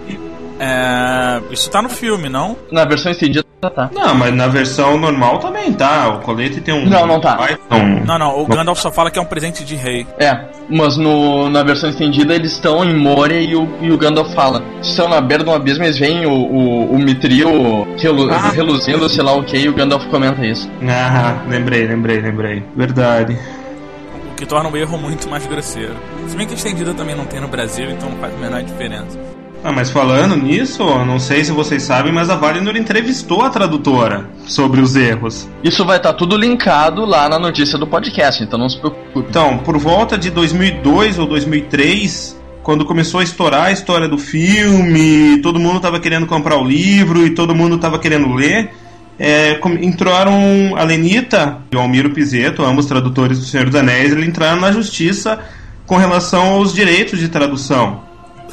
é... 0.60 1.42
isso 1.52 1.70
tá 1.70 1.82
no 1.82 1.90
filme, 1.90 2.30
não? 2.30 2.56
Na 2.72 2.86
versão 2.86 3.12
estendida 3.12 3.46
tá. 3.62 3.90
Não, 3.94 4.16
mas 4.16 4.34
na 4.34 4.48
versão 4.48 4.98
normal 4.98 5.40
também 5.40 5.74
tá. 5.74 6.10
O 6.10 6.20
colete 6.20 6.62
tem 6.62 6.74
um. 6.74 6.86
Não, 6.86 7.06
não 7.06 7.20
tá. 7.20 7.38
Não, 7.70 8.06
não, 8.06 8.20
não. 8.20 8.42
o 8.42 8.46
Gandalf 8.46 8.80
só 8.80 8.92
fala 8.92 9.10
que 9.10 9.18
é 9.18 9.22
um 9.22 9.26
presente 9.26 9.64
de 9.64 9.76
rei. 9.76 10.06
É, 10.20 10.46
mas 10.70 10.98
no, 10.98 11.50
na 11.50 11.64
versão 11.64 11.90
estendida 11.90 12.36
eles 12.36 12.54
estão 12.54 12.84
em 12.84 12.96
Moria 12.96 13.42
e 13.42 13.56
o, 13.56 13.68
e 13.82 13.92
o 13.92 13.98
Gandalf 13.98 14.34
fala. 14.34 14.64
Estão 14.82 15.08
na 15.08 15.22
beira 15.22 15.44
de 15.44 15.50
um 15.50 15.54
abismo, 15.54 15.84
eles 15.84 15.98
veem 15.98 16.26
o, 16.26 16.32
o, 16.32 16.92
o 16.94 17.00
Mithril 17.00 17.88
relu, 17.98 18.32
ah. 18.32 18.52
reluzindo, 18.52 19.10
sei 19.10 19.24
lá 19.24 19.34
o 19.34 19.44
que, 19.44 19.58
e 19.58 19.70
o 19.70 19.74
Gandalf 19.74 20.06
comenta 20.08 20.46
isso. 20.46 20.70
Ah, 20.88 21.44
lembrei, 21.48 21.88
lembrei, 21.88 22.22
lembrei. 22.22 22.64
Verdade 22.76 23.38
que 24.38 24.46
torna 24.46 24.70
o 24.70 24.78
erro 24.78 25.00
muito 25.00 25.28
mais 25.28 25.48
grosseiro. 25.48 25.96
Se 26.28 26.38
bem 26.38 26.46
que 26.46 26.54
a 26.54 26.56
estendida 26.56 26.94
também 26.94 27.16
não 27.16 27.26
tem 27.26 27.42
no 27.42 27.48
Brasil, 27.48 27.90
então 27.90 28.08
não 28.08 28.18
faz 28.20 28.36
a 28.36 28.38
menor 28.38 28.62
diferença. 28.62 29.20
Ah, 29.68 29.74
mas 29.74 29.90
falando 29.90 30.34
nisso, 30.38 30.82
não 31.04 31.20
sei 31.20 31.44
se 31.44 31.52
vocês 31.52 31.84
sabem, 31.84 32.14
mas 32.14 32.30
a 32.30 32.38
Valinor 32.38 32.78
entrevistou 32.78 33.42
a 33.42 33.50
tradutora 33.50 34.30
sobre 34.46 34.80
os 34.80 34.96
erros. 34.96 35.46
Isso 35.62 35.84
vai 35.84 35.98
estar 35.98 36.14
tá 36.14 36.18
tudo 36.18 36.38
linkado 36.38 37.04
lá 37.04 37.28
na 37.28 37.38
notícia 37.38 37.78
do 37.78 37.86
podcast, 37.86 38.42
então 38.42 38.58
não 38.58 38.70
se 38.70 38.80
preocupe. 38.80 39.28
Então, 39.30 39.58
por 39.58 39.78
volta 39.78 40.18
de 40.18 40.32
2002 40.32 41.20
ou 41.20 41.26
2003, 41.26 42.42
quando 42.64 42.86
começou 42.86 43.20
a 43.20 43.24
estourar 43.24 43.66
a 43.66 43.72
história 43.74 44.08
do 44.08 44.18
filme, 44.18 45.42
todo 45.42 45.60
mundo 45.60 45.76
estava 45.76 46.00
querendo 46.00 46.26
comprar 46.26 46.56
o 46.56 46.64
livro 46.64 47.28
e 47.28 47.32
todo 47.32 47.54
mundo 47.54 47.76
estava 47.76 48.00
querendo 48.00 48.34
ler 48.34 48.72
é, 49.20 49.60
entraram 49.82 50.78
a 50.78 50.84
Lenita 50.84 51.58
e 51.70 51.76
o 51.76 51.80
Almiro 51.80 52.12
Pizeto, 52.12 52.64
ambos 52.64 52.86
tradutores 52.86 53.38
do 53.38 53.46
Senhor 53.46 53.66
dos 53.66 53.76
Anéis, 53.76 54.14
eles 54.14 54.26
entraram 54.26 54.62
na 54.62 54.72
justiça 54.72 55.40
com 55.86 55.98
relação 55.98 56.54
aos 56.54 56.74
direitos 56.74 57.20
de 57.20 57.28
tradução. 57.28 58.07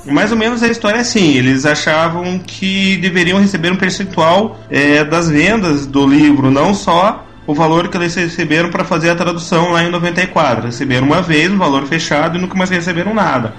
Mais 0.07 0.31
ou 0.31 0.39
menos 0.39 0.63
a 0.63 0.69
história 0.69 0.99
é 0.99 1.01
assim: 1.01 1.37
eles 1.37 1.65
achavam 1.65 2.39
que 2.39 2.97
deveriam 2.99 3.41
receber 3.41 3.73
um 3.73 3.77
percentual 3.77 4.61
é, 4.71 5.03
das 5.03 5.29
vendas 5.29 5.87
do 5.87 6.07
livro, 6.07 6.51
não 6.51 6.75
só 6.75 7.27
o 7.47 7.55
valor 7.55 7.89
que 7.89 7.97
eles 7.97 8.15
receberam 8.15 8.71
para 8.71 8.85
fazer 8.85 9.11
a 9.11 9.15
tradução 9.15 9.73
lá 9.73 9.83
em 9.83 9.91
94. 9.91 10.67
Receberam 10.67 11.07
uma 11.07 11.23
vez 11.23 11.51
um 11.51 11.59
valor 11.59 11.87
fechado 11.87 12.39
e 12.39 12.41
nunca 12.41 12.55
mais 12.55 12.71
receberam 12.71 13.15
nada. 13.15 13.55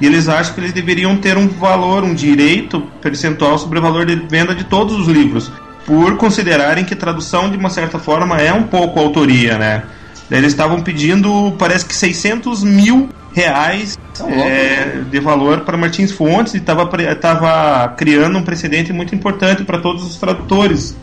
E 0.00 0.06
eles 0.06 0.28
acham 0.28 0.54
que 0.54 0.60
eles 0.60 0.72
deveriam 0.72 1.16
ter 1.16 1.36
um 1.36 1.46
valor, 1.48 2.02
um 2.02 2.14
direito 2.14 2.80
percentual 3.00 3.56
sobre 3.58 3.78
o 3.78 3.82
valor 3.82 4.04
de 4.04 4.16
venda 4.16 4.54
de 4.54 4.64
todos 4.64 4.98
os 4.98 5.06
livros 5.06 5.50
por 5.86 6.16
considerarem 6.16 6.84
que 6.84 6.94
tradução 6.94 7.50
de 7.50 7.56
uma 7.56 7.70
certa 7.70 7.98
forma 7.98 8.38
é 8.38 8.52
um 8.52 8.64
pouco 8.64 8.98
autoria, 8.98 9.58
né? 9.58 9.82
Eles 10.30 10.52
estavam 10.52 10.80
pedindo, 10.80 11.54
parece 11.58 11.84
que 11.84 11.94
600 11.94 12.62
mil 12.62 13.08
reais 13.34 13.98
tá 14.16 14.28
é, 14.30 15.02
de 15.10 15.20
valor 15.20 15.60
para 15.60 15.76
Martins 15.76 16.12
Fontes 16.12 16.54
e 16.54 16.58
estava 16.58 16.86
tava 17.16 17.88
criando 17.96 18.38
um 18.38 18.42
precedente 18.42 18.92
muito 18.92 19.14
importante 19.14 19.64
para 19.64 19.78
todos 19.78 20.04
os 20.04 20.16
tradutores. 20.16 20.96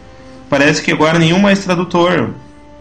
Parece 0.49 0.81
que 0.81 0.91
agora 0.91 1.19
nenhum 1.19 1.39
mais 1.39 1.59
tradutor. 1.59 2.31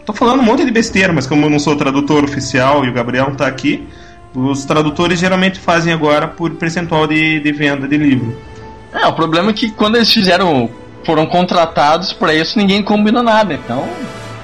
Tô 0.05 0.13
falando 0.13 0.39
um 0.39 0.43
monte 0.43 0.65
de 0.65 0.71
besteira, 0.71 1.13
mas 1.13 1.27
como 1.27 1.45
eu 1.45 1.49
não 1.49 1.59
sou 1.59 1.75
tradutor 1.75 2.23
oficial 2.23 2.83
e 2.83 2.89
o 2.89 2.93
Gabriel 2.93 3.27
não 3.29 3.35
tá 3.35 3.47
aqui, 3.47 3.87
Os 4.33 4.63
tradutores 4.63 5.19
geralmente 5.19 5.59
fazem 5.59 5.91
agora 5.91 6.27
por 6.27 6.51
percentual 6.51 7.07
de, 7.07 7.39
de 7.39 7.51
venda 7.51 7.87
de 7.87 7.97
livro. 7.97 8.37
É, 8.93 9.05
o 9.07 9.13
problema 9.13 9.51
é 9.51 9.53
que 9.53 9.71
quando 9.71 9.95
eles 9.95 10.11
fizeram. 10.11 10.69
foram 11.03 11.25
contratados 11.25 12.13
para 12.13 12.33
isso, 12.33 12.57
ninguém 12.57 12.83
combina 12.83 13.23
nada, 13.23 13.53
então. 13.53 13.87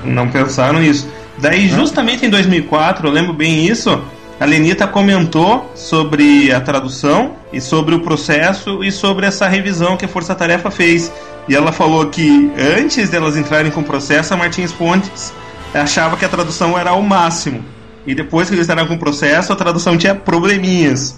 Não 0.03 0.27
pensaram 0.29 0.79
nisso. 0.79 1.07
Daí, 1.37 1.67
justamente 1.67 2.25
em 2.25 2.29
2004, 2.29 3.07
eu 3.07 3.11
lembro 3.11 3.33
bem 3.33 3.67
isso, 3.67 4.01
a 4.39 4.45
Lenita 4.45 4.85
comentou 4.85 5.71
sobre 5.75 6.51
a 6.51 6.59
tradução 6.59 7.33
e 7.53 7.61
sobre 7.61 7.95
o 7.95 8.01
processo 8.01 8.83
e 8.83 8.91
sobre 8.91 9.25
essa 9.25 9.47
revisão 9.47 9.95
que 9.95 10.05
a 10.05 10.07
Força 10.07 10.35
Tarefa 10.35 10.69
fez. 10.69 11.11
E 11.47 11.55
ela 11.55 11.71
falou 11.71 12.05
que 12.07 12.51
antes 12.77 13.09
delas 13.09 13.37
entrarem 13.37 13.71
com 13.71 13.79
o 13.79 13.83
processo, 13.83 14.33
a 14.33 14.37
Martins 14.37 14.71
Fontes 14.71 15.33
achava 15.73 16.17
que 16.17 16.25
a 16.25 16.29
tradução 16.29 16.77
era 16.77 16.93
o 16.93 17.01
máximo. 17.01 17.63
E 18.05 18.13
depois 18.13 18.49
que 18.49 18.55
eles 18.55 18.65
entraram 18.65 18.87
com 18.87 18.95
o 18.95 18.99
processo, 18.99 19.53
a 19.53 19.55
tradução 19.55 19.97
tinha 19.97 20.13
probleminhas. 20.13 21.17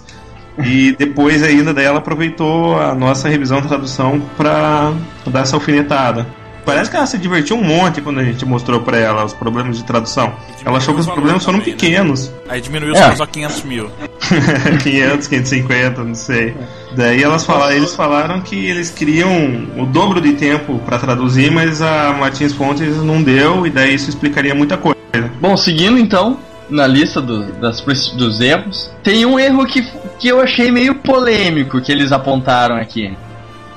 E 0.58 0.94
depois 0.96 1.42
ainda 1.42 1.72
daí 1.74 1.84
ela 1.84 1.98
aproveitou 1.98 2.80
a 2.80 2.94
nossa 2.94 3.28
revisão 3.28 3.60
da 3.60 3.68
tradução 3.68 4.20
para 4.36 4.92
dar 5.26 5.40
essa 5.40 5.56
alfinetada. 5.56 6.26
Parece 6.68 6.90
que 6.90 6.96
ela 6.98 7.06
se 7.06 7.16
divertiu 7.16 7.56
um 7.56 7.64
monte 7.64 8.02
quando 8.02 8.20
a 8.20 8.22
gente 8.24 8.44
mostrou 8.44 8.80
para 8.80 8.98
ela 8.98 9.24
os 9.24 9.32
problemas 9.32 9.78
de 9.78 9.84
tradução. 9.84 10.34
Ela 10.64 10.76
achou 10.76 10.92
que 10.92 11.00
os 11.00 11.06
problemas 11.06 11.42
foram 11.42 11.60
também, 11.60 11.72
né? 11.74 11.80
pequenos. 11.80 12.30
Aí 12.46 12.60
diminuiu 12.60 12.94
É. 12.94 13.16
só 13.16 13.24
500 13.24 13.62
mil. 13.64 13.90
500, 14.82 15.26
550, 15.26 16.04
não 16.04 16.14
sei. 16.14 16.54
Daí 16.94 17.22
elas 17.22 17.46
falaram, 17.46 17.72
eles 17.72 17.94
falaram 17.94 18.40
que 18.42 18.54
eles 18.66 18.90
queriam 18.90 19.66
o 19.78 19.86
dobro 19.86 20.20
de 20.20 20.34
tempo 20.34 20.78
para 20.84 20.98
traduzir, 20.98 21.50
mas 21.50 21.80
a 21.80 22.12
Martins 22.12 22.52
Fontes 22.52 22.96
não 22.98 23.22
deu, 23.22 23.66
e 23.66 23.70
daí 23.70 23.94
isso 23.94 24.10
explicaria 24.10 24.54
muita 24.54 24.76
coisa. 24.76 24.98
Bom, 25.40 25.56
seguindo 25.56 25.98
então, 25.98 26.38
na 26.68 26.86
lista 26.86 27.20
do- 27.22 27.50
das, 27.54 27.80
dos 27.80 28.40
erros, 28.42 28.90
tem 29.02 29.24
um 29.24 29.38
erro 29.38 29.64
que, 29.64 29.82
que 30.18 30.28
eu 30.28 30.38
achei 30.40 30.70
meio 30.70 30.96
polêmico 30.96 31.80
que 31.80 31.90
eles 31.90 32.12
apontaram 32.12 32.76
aqui. 32.76 33.16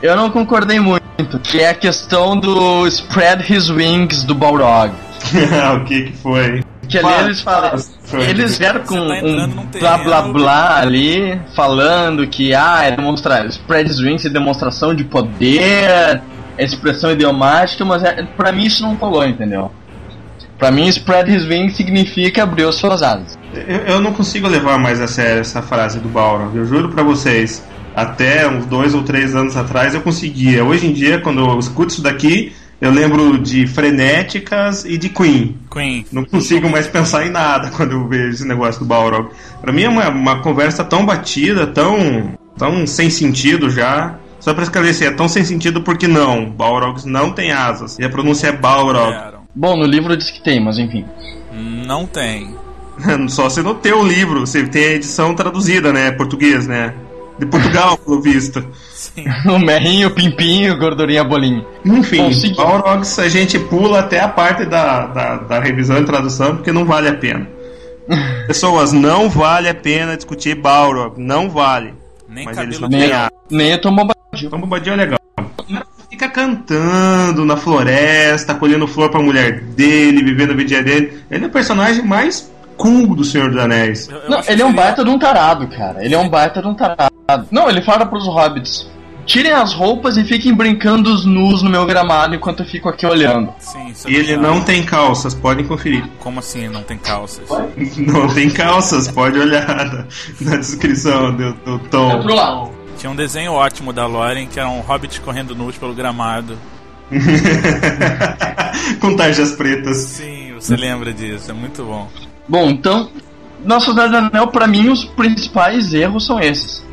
Eu 0.02 0.16
não 0.18 0.30
concordei 0.30 0.80
muito, 0.80 1.01
que 1.26 1.60
é 1.60 1.70
a 1.70 1.74
questão 1.74 2.38
do 2.38 2.88
Spread 2.88 3.52
His 3.52 3.70
Wings 3.70 4.24
do 4.24 4.36
Balrog. 4.36 4.94
o 5.76 5.84
que 5.86 6.04
que 6.04 6.18
foi? 6.18 6.64
Que 6.88 6.98
ali 6.98 7.26
eles 7.26 7.42
falam. 7.42 7.72
Eles 8.28 8.58
vieram 8.58 8.82
com 8.82 9.08
tá 9.08 9.14
um 9.24 9.80
blá 9.80 9.98
blá 9.98 10.22
blá 10.24 10.78
ali, 10.80 11.40
falando 11.56 12.28
que 12.28 12.54
ah, 12.54 12.84
é 12.84 12.92
demonstrar 12.92 13.46
spread 13.46 13.90
his 13.90 14.00
wings 14.00 14.26
é 14.26 14.30
demonstração 14.30 14.94
de 14.94 15.06
poder, 15.06 16.22
é 16.58 16.66
expressão 16.66 17.12
idiomática, 17.12 17.86
mas 17.86 18.04
é, 18.04 18.24
pra 18.36 18.52
mim 18.52 18.66
isso 18.66 18.84
não 18.84 18.98
colou, 18.98 19.26
entendeu? 19.26 19.72
Pra 20.60 20.70
mim, 20.70 20.88
spread 20.90 21.32
his 21.32 21.46
wings 21.48 21.76
significa 21.76 22.44
abrir 22.44 22.66
as 22.66 22.76
suas 22.76 23.02
asas. 23.02 23.40
Eu, 23.54 23.78
eu 23.78 24.02
não 24.02 24.14
consigo 24.14 24.48
levar 24.48 24.78
mais 24.78 25.02
a 25.02 25.08
sério 25.08 25.42
essa 25.42 25.62
frase 25.62 26.00
do 26.00 26.08
Balrog, 26.10 26.56
eu 26.56 26.66
juro 26.66 26.90
pra 26.90 27.02
vocês. 27.02 27.64
Até 27.96 28.48
uns 28.48 28.66
dois 28.66 28.94
ou 28.94 29.04
três 29.04 29.36
anos 29.36 29.56
atrás 29.58 29.94
eu 29.94 30.02
conseguia. 30.02 30.64
Hoje 30.64 30.88
em 30.88 30.94
dia, 30.94 31.20
quando 31.20 31.42
eu 31.42 31.60
escuto 31.60 31.94
isso 31.94 32.02
daqui, 32.02 32.54
eu 32.80 32.90
lembro 32.90 33.38
de 33.38 33.68
Frenéticas 33.68 34.86
e 34.86 34.98
de 34.98 35.10
Queen. 35.10 35.56
Queen. 35.72 36.06
Não 36.12 36.26
consigo 36.26 36.68
mais 36.70 36.88
pensar 36.88 37.28
em 37.28 37.30
nada 37.30 37.70
quando 37.78 37.92
eu 37.92 38.08
vejo 38.08 38.30
esse 38.30 38.48
negócio 38.48 38.80
do 38.80 38.86
Balrog. 38.86 39.30
Pra 39.62 39.72
mim 39.72 39.84
é 39.84 39.90
uma, 39.90 40.10
uma 40.10 40.42
conversa 40.42 40.84
tão 40.84 41.06
batida, 41.06 41.68
tão, 41.68 42.34
tão 42.58 42.88
sem 42.88 43.10
sentido 43.10 43.70
já. 43.70 44.18
Só 44.40 44.56
pra 44.56 44.64
esclarecer, 44.64 45.10
é 45.10 45.12
tão 45.12 45.28
sem 45.28 45.46
sentido 45.46 45.82
porque 45.84 46.08
não. 46.08 46.50
Balrogs 46.50 47.06
não 47.06 47.32
tem 47.32 47.52
asas. 47.52 48.00
E 48.00 48.04
a 48.04 48.10
pronúncia 48.10 48.48
é 48.48 48.52
Balrog. 48.52 49.14
Bom, 49.54 49.78
no 49.78 49.86
livro 49.86 50.18
diz 50.18 50.32
que 50.32 50.42
tem, 50.42 50.60
mas 50.60 50.80
enfim. 50.80 51.06
Não 51.86 52.08
tem. 52.08 52.56
Só 53.30 53.50
se 53.50 53.62
no 53.62 53.76
teu 53.76 54.04
livro, 54.04 54.40
você 54.40 54.64
tem 54.64 54.86
a 54.86 54.92
edição 54.94 55.36
traduzida, 55.36 55.94
né? 55.94 56.12
Português, 56.12 56.66
né? 56.66 56.96
De 57.42 57.48
Portugal, 57.48 57.98
pelo 57.98 58.22
visto. 58.22 58.64
Sim. 58.94 59.26
o 59.50 59.58
merrinho, 59.58 60.10
o 60.10 60.12
pimpinho, 60.12 60.78
gordurinha, 60.78 61.24
bolinho. 61.24 61.66
Enfim. 61.84 62.54
Balrogs 62.56 63.18
a 63.18 63.28
gente 63.28 63.58
pula 63.58 64.02
até 64.02 64.20
a 64.20 64.28
parte 64.28 64.64
da, 64.64 65.08
da, 65.08 65.38
da 65.38 65.60
revisão 65.60 65.98
e 65.98 66.06
tradução 66.06 66.58
porque 66.58 66.72
não 66.72 66.86
vale 66.86 67.08
a 67.08 67.16
pena. 67.16 67.48
Pessoas, 68.46 68.94
não 68.94 69.28
vale 69.28 69.68
a 69.68 69.74
pena 69.74 70.16
discutir 70.16 70.54
Balrog. 70.54 71.20
Não 71.20 71.50
vale. 71.50 71.96
Nem 72.30 72.46
Mas 72.46 72.60
eles 72.60 72.80
não 72.80 72.88
Nem, 73.50 73.76
Tom 73.80 73.96
Bombadil. 73.96 74.14
Então, 74.48 74.60
Bombadil 74.60 74.94
é 74.94 74.98
legal. 74.98 75.20
Fica 76.12 76.30
cantando 76.30 77.44
na 77.44 77.58
floresta, 77.58 78.54
colhendo 78.54 78.88
flor 78.88 79.10
pra 79.10 79.20
mulher 79.20 79.62
dele, 79.62 80.24
vivendo 80.24 80.52
a 80.52 80.56
vida 80.56 80.84
dele. 80.84 81.24
Ele 81.32 81.46
é 81.46 81.48
o 81.48 81.52
personagem 81.52 82.06
mais 82.06 82.52
cool 82.78 83.16
do 83.16 83.24
Senhor 83.24 83.50
dos 83.50 83.60
Anéis. 83.60 84.10
Eu- 84.10 84.18
eu 84.18 84.30
Não, 84.30 84.40
ele 84.40 84.62
é 84.62 84.66
um 84.66 84.70
seria- 84.70 84.72
baita 84.74 85.04
de 85.04 85.10
um 85.10 85.20
tarado, 85.20 85.68
cara. 85.68 86.04
Ele 86.04 86.16
é 86.16 86.18
um 86.18 86.28
baita 86.28 86.62
de 86.62 86.68
um 86.68 86.74
tarado. 86.74 87.11
Não, 87.52 87.70
ele 87.70 87.82
fala 87.82 88.06
pros 88.06 88.26
hobbits: 88.28 88.90
tirem 89.26 89.52
as 89.52 89.74
roupas 89.74 90.18
e 90.18 90.24
fiquem 90.24 90.54
brincando 90.54 91.14
os 91.14 91.26
nus 91.26 91.62
no 91.62 91.70
meu 91.70 91.86
gramado 91.86 92.36
enquanto 92.36 92.62
eu 92.62 92.66
fico 92.66 92.90
aqui 92.90 93.06
olhando. 93.06 93.54
Sim, 93.60 93.94
é 94.06 94.12
E 94.12 94.16
ele 94.16 94.38
não 94.38 94.62
tem 94.62 94.84
calças, 94.84 95.34
podem 95.34 95.66
conferir. 95.66 96.04
Como 96.20 96.40
assim 96.40 96.68
não 96.68 96.84
tem 96.84 96.98
calças? 96.98 97.48
Não 97.98 98.28
tem 98.28 98.50
calças, 98.50 99.08
pode 99.08 99.40
olhar 99.40 100.06
na, 100.42 100.58
descrição 100.58 101.36
do, 101.36 101.54
do 101.54 101.80
tom. 101.90 102.26
lado. 102.28 102.72
Tinha 102.98 103.12
um 103.12 103.16
desenho 103.16 103.54
ótimo 103.54 103.92
da 103.94 104.06
Lauren 104.06 104.48
que 104.48 104.60
era 104.60 104.70
um 104.70 104.82
hobbit 104.82 105.22
correndo 105.22 105.56
nus 105.56 105.78
pelo 105.78 105.94
gramado. 105.94 106.58
Com 109.00 109.16
tarjas 109.16 109.52
pretas. 109.54 109.98
Sim, 109.98 110.54
você 110.56 110.76
lembra 110.76 111.14
disso, 111.14 111.52
é 111.52 111.54
muito 111.54 111.84
bom. 111.84 112.08
Bom, 112.48 112.70
então, 112.70 113.10
na 113.64 113.80
Sociedade 113.80 114.12
do 114.12 114.18
Anel, 114.18 114.48
pra 114.48 114.68
mim, 114.68 114.90
os 114.90 115.04
principais 115.06 115.94
erros 115.94 116.26
são 116.26 116.40
esses. 116.40 116.86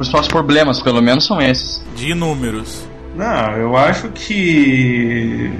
Os 0.00 0.08
principais 0.08 0.28
problemas, 0.28 0.80
pelo 0.80 1.02
menos, 1.02 1.26
são 1.26 1.42
esses. 1.42 1.84
De 1.94 2.12
inúmeros. 2.12 2.88
Não, 3.14 3.52
eu 3.52 3.76
acho 3.76 4.08
que. 4.08 5.52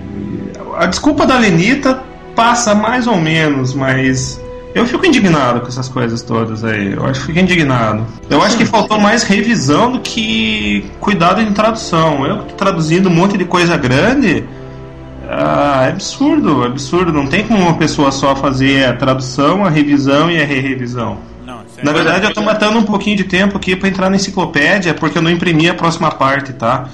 A 0.78 0.87
desculpa 0.87 1.26
da 1.26 1.38
Lenita 1.38 2.02
passa 2.35 2.75
mais 2.75 3.06
ou 3.06 3.16
menos, 3.16 3.75
mas. 3.75 4.40
Eu 4.75 4.87
fico 4.87 5.04
indignado 5.04 5.61
com 5.61 5.66
essas 5.66 5.88
coisas 5.88 6.23
todas 6.23 6.64
aí. 6.64 6.92
Eu 6.92 7.04
acho 7.04 7.20
que 7.20 7.26
fico 7.26 7.38
indignado. 7.38 8.06
Eu 8.30 8.40
acho 8.40 8.56
que 8.56 8.64
faltou 8.64 8.99
mais 8.99 9.25
revisão 9.25 9.92
do 9.92 10.00
que 10.00 10.88
cuidado 11.00 11.42
em 11.42 11.52
tradução. 11.52 12.25
Eu 12.25 12.38
tô 12.44 12.54
traduzindo 12.54 13.09
um 13.11 13.14
monte 13.14 13.37
de 13.37 13.44
coisa 13.44 13.76
grande. 13.76 14.44
Ah, 15.28 15.87
é 15.87 15.90
absurdo, 15.90 16.62
é 16.62 16.66
absurdo. 16.68 17.12
Não 17.12 17.26
tem 17.26 17.44
como 17.44 17.61
uma 17.61 17.75
pessoa 17.75 18.11
só 18.11 18.35
fazer 18.35 18.87
a 18.87 18.97
tradução, 18.97 19.66
a 19.66 19.68
revisão 19.68 20.30
e 20.30 20.40
a 20.40 20.47
re-revisão. 20.47 21.18
Na 21.82 21.92
verdade, 21.92 22.26
eu 22.26 22.34
tô 22.34 22.42
matando 22.42 22.78
um 22.78 22.84
pouquinho 22.84 23.16
de 23.16 23.25
tempo 23.25 23.56
aqui 23.56 23.75
pra 23.76 23.88
entrar 23.88 24.10
na 24.10 24.16
enciclopédia, 24.16 24.94
porque 24.94 25.18
eu 25.18 25.22
não 25.22 25.30
imprimi 25.30 25.68
a 25.68 25.75
próxima 25.75 26.10
parte, 26.10 26.52
tá? 26.52 26.88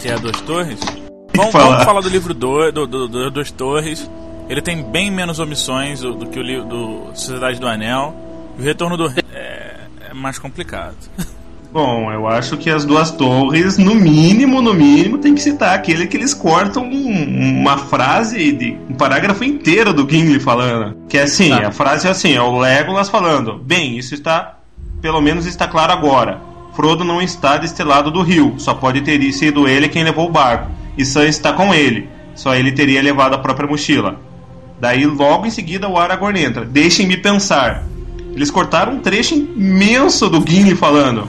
que 0.00 0.08
é 0.08 0.14
a 0.14 0.16
Duas 0.16 0.40
Torres. 0.42 0.80
Vamos, 1.36 1.52
falar. 1.52 1.68
vamos 1.68 1.84
falar 1.84 2.00
do 2.00 2.08
livro 2.08 2.34
2 2.34 2.74
do, 2.74 2.86
do, 2.86 3.08
do 3.08 3.30
Duas 3.30 3.52
Torres. 3.52 4.10
Ele 4.48 4.60
tem 4.60 4.82
bem 4.82 5.12
menos 5.12 5.38
omissões 5.38 6.00
do, 6.00 6.12
do 6.12 6.26
que 6.26 6.38
o 6.38 6.42
livro 6.42 6.66
do 6.66 7.06
Sociedade 7.14 7.60
do 7.60 7.68
Anel. 7.68 8.14
O 8.58 8.62
Retorno 8.62 8.96
do 8.96 9.06
Rei 9.06 9.22
é, 9.32 9.76
é 10.10 10.14
mais 10.14 10.40
complicado. 10.40 10.96
Bom, 11.72 12.10
eu 12.10 12.26
acho 12.26 12.56
que 12.56 12.68
as 12.68 12.84
duas 12.84 13.12
torres, 13.12 13.78
no 13.78 13.94
mínimo, 13.94 14.60
no 14.60 14.74
mínimo, 14.74 15.18
tem 15.18 15.34
que 15.36 15.40
citar 15.40 15.72
aquele 15.74 16.08
que 16.08 16.16
eles 16.16 16.34
cortam 16.34 16.82
um- 16.84 17.60
uma 17.60 17.78
frase 17.78 18.50
de 18.50 18.76
um 18.88 18.94
parágrafo 18.94 19.44
inteiro 19.44 19.92
do 19.94 20.08
Gimli 20.08 20.40
falando. 20.40 20.96
Que 21.08 21.16
é 21.18 21.22
assim, 21.22 21.50
Tá. 21.50 21.68
a 21.68 21.72
frase 21.72 22.08
é 22.08 22.10
assim, 22.10 22.34
é 22.34 22.42
o 22.42 22.58
Legolas 22.58 23.08
falando, 23.08 23.54
bem, 23.64 23.96
isso 23.96 24.14
está, 24.14 24.58
pelo 25.00 25.20
menos 25.20 25.46
está 25.46 25.68
claro 25.68 25.92
agora. 25.92 26.40
Frodo 26.74 27.04
não 27.04 27.22
está 27.22 27.56
deste 27.56 27.84
lado 27.84 28.10
do 28.10 28.22
rio, 28.22 28.54
só 28.58 28.74
pode 28.74 29.00
ter 29.02 29.20
sido 29.32 29.68
ele 29.68 29.88
quem 29.88 30.02
levou 30.02 30.26
o 30.26 30.32
barco. 30.32 30.70
E 30.98 31.04
Sam 31.04 31.26
está 31.26 31.52
com 31.52 31.72
ele, 31.72 32.08
só 32.34 32.52
ele 32.54 32.72
teria 32.72 33.00
levado 33.00 33.34
a 33.34 33.38
própria 33.38 33.68
mochila. 33.68 34.18
Daí 34.80 35.06
logo 35.06 35.46
em 35.46 35.50
seguida 35.50 35.88
o 35.88 35.96
Aragorn 35.96 36.42
entra. 36.42 36.64
Deixem-me 36.64 37.16
pensar. 37.16 37.84
Eles 38.34 38.50
cortaram 38.50 38.94
um 38.94 38.98
trecho 38.98 39.34
imenso 39.34 40.28
do 40.28 40.44
Gimli 40.44 40.74
falando. 40.74 41.28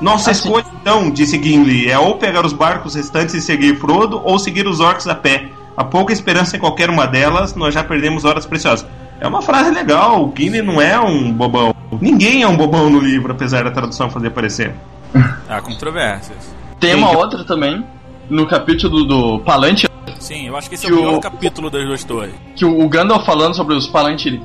Nossa 0.00 0.30
Assim. 0.30 0.42
escolha 0.48 0.64
então, 0.80 1.10
disse 1.10 1.42
Gimli, 1.42 1.90
é 1.90 1.98
ou 1.98 2.16
pegar 2.16 2.44
os 2.46 2.52
barcos 2.52 2.94
restantes 2.94 3.34
e 3.34 3.40
seguir 3.40 3.76
Frodo, 3.78 4.20
ou 4.24 4.38
seguir 4.38 4.66
os 4.66 4.78
orcs 4.80 5.06
a 5.08 5.14
pé. 5.14 5.48
Há 5.76 5.84
pouca 5.84 6.12
esperança 6.12 6.56
em 6.56 6.60
qualquer 6.60 6.88
uma 6.90 7.06
delas, 7.06 7.54
nós 7.54 7.74
já 7.74 7.82
perdemos 7.84 8.24
horas 8.24 8.46
preciosas. 8.46 8.86
É 9.20 9.26
uma 9.26 9.42
frase 9.42 9.70
legal, 9.70 10.24
o 10.24 10.32
Gimli 10.36 10.62
não 10.62 10.80
é 10.80 10.98
um 11.00 11.32
bobão. 11.32 11.74
Ninguém 12.00 12.42
é 12.42 12.48
um 12.48 12.56
bobão 12.56 12.88
no 12.90 13.00
livro, 13.00 13.32
apesar 13.32 13.64
da 13.64 13.70
tradução 13.70 14.08
fazer 14.10 14.30
parecer. 14.30 14.74
Há 15.48 15.60
controvérsias. 15.60 16.54
Tem 16.78 16.94
uma 16.94 17.16
outra 17.16 17.42
também, 17.44 17.84
no 18.30 18.46
capítulo 18.46 19.04
do 19.04 19.40
Palante, 19.40 19.88
Sim, 20.20 20.48
eu 20.48 20.56
acho 20.56 20.68
que 20.68 20.74
esse 20.74 20.84
é 20.86 20.88
Que 20.88 20.94
o 20.94 20.98
pior 20.98 21.14
o- 21.14 21.20
capítulo 21.20 21.70
das 21.70 21.84
Duas 21.86 22.02
Torres. 22.04 22.34
que 22.56 22.64
o 22.64 22.80
o 22.84 22.88
Gandalf 22.88 23.24
falando 23.24 23.54
sobre 23.54 23.74
os 23.76 23.86
Palantir 23.86 24.40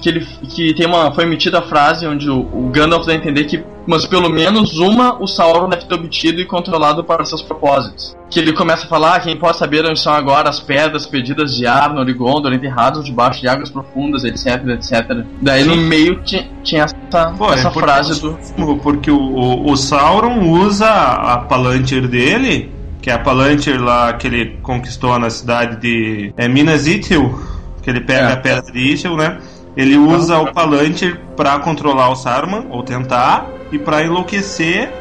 que 0.00 0.08
ele 0.08 0.26
que 0.48 0.74
tem 0.74 0.86
uma 0.86 1.12
foi 1.12 1.24
emitida 1.24 1.58
a 1.58 1.62
frase 1.62 2.06
onde 2.06 2.30
o, 2.30 2.40
o 2.40 2.70
Gandalf 2.70 3.06
dá 3.06 3.12
a 3.12 3.16
entender 3.16 3.44
que 3.44 3.62
mas 3.88 4.04
pelo 4.04 4.28
menos 4.28 4.76
uma 4.76 5.20
o 5.20 5.26
Sauron 5.26 5.66
deve 5.66 5.86
ter 5.86 5.94
obtido 5.94 6.42
e 6.42 6.44
controlado 6.44 7.02
para 7.02 7.24
seus 7.24 7.40
propósitos. 7.40 8.14
Que 8.28 8.38
ele 8.38 8.52
começa 8.52 8.84
a 8.84 8.86
falar, 8.86 9.14
ah, 9.14 9.20
quem 9.20 9.34
pode 9.34 9.56
saber 9.56 9.82
onde 9.86 9.98
estão 9.98 10.12
agora 10.12 10.50
as 10.50 10.60
pedras 10.60 11.06
pedidas 11.06 11.56
de 11.56 11.66
Arnor 11.66 12.06
e 12.06 12.12
Gondor 12.12 12.52
enterrados 12.52 13.02
debaixo 13.02 13.40
de 13.40 13.48
águas 13.48 13.70
profundas, 13.70 14.24
etc, 14.24 14.62
etc. 14.68 15.24
Daí 15.40 15.62
Sim. 15.62 15.70
no 15.70 15.76
meio 15.76 16.20
tinha, 16.22 16.84
essa, 16.84 17.32
Pô, 17.38 17.50
essa 17.50 17.68
é 17.68 17.70
frase 17.70 18.20
do... 18.20 18.36
Porque 18.82 19.10
o, 19.10 19.18
o, 19.18 19.72
o 19.72 19.76
Sauron 19.76 20.38
usa 20.50 20.90
a 20.90 21.38
Palantir 21.38 22.06
dele, 22.06 22.70
que 23.00 23.08
é 23.08 23.14
a 23.14 23.18
Palantir 23.18 23.82
lá 23.82 24.12
que 24.12 24.26
ele 24.26 24.58
conquistou 24.62 25.18
na 25.18 25.30
cidade 25.30 25.80
de 25.80 26.30
é, 26.36 26.46
Minas 26.46 26.86
Ithil, 26.86 27.42
que 27.80 27.88
ele 27.88 28.02
pega 28.02 28.28
é. 28.28 28.32
a 28.34 28.36
pedra 28.36 28.70
de 28.70 28.78
Ithil, 28.78 29.16
né? 29.16 29.38
Ele 29.76 29.96
usa 29.96 30.38
o 30.38 30.52
Palantir 30.52 31.20
para 31.36 31.58
controlar 31.60 32.10
o 32.10 32.16
Saruman, 32.16 32.66
ou 32.70 32.82
tentar, 32.82 33.46
e 33.70 33.78
para 33.78 34.02
enlouquecer 34.02 34.92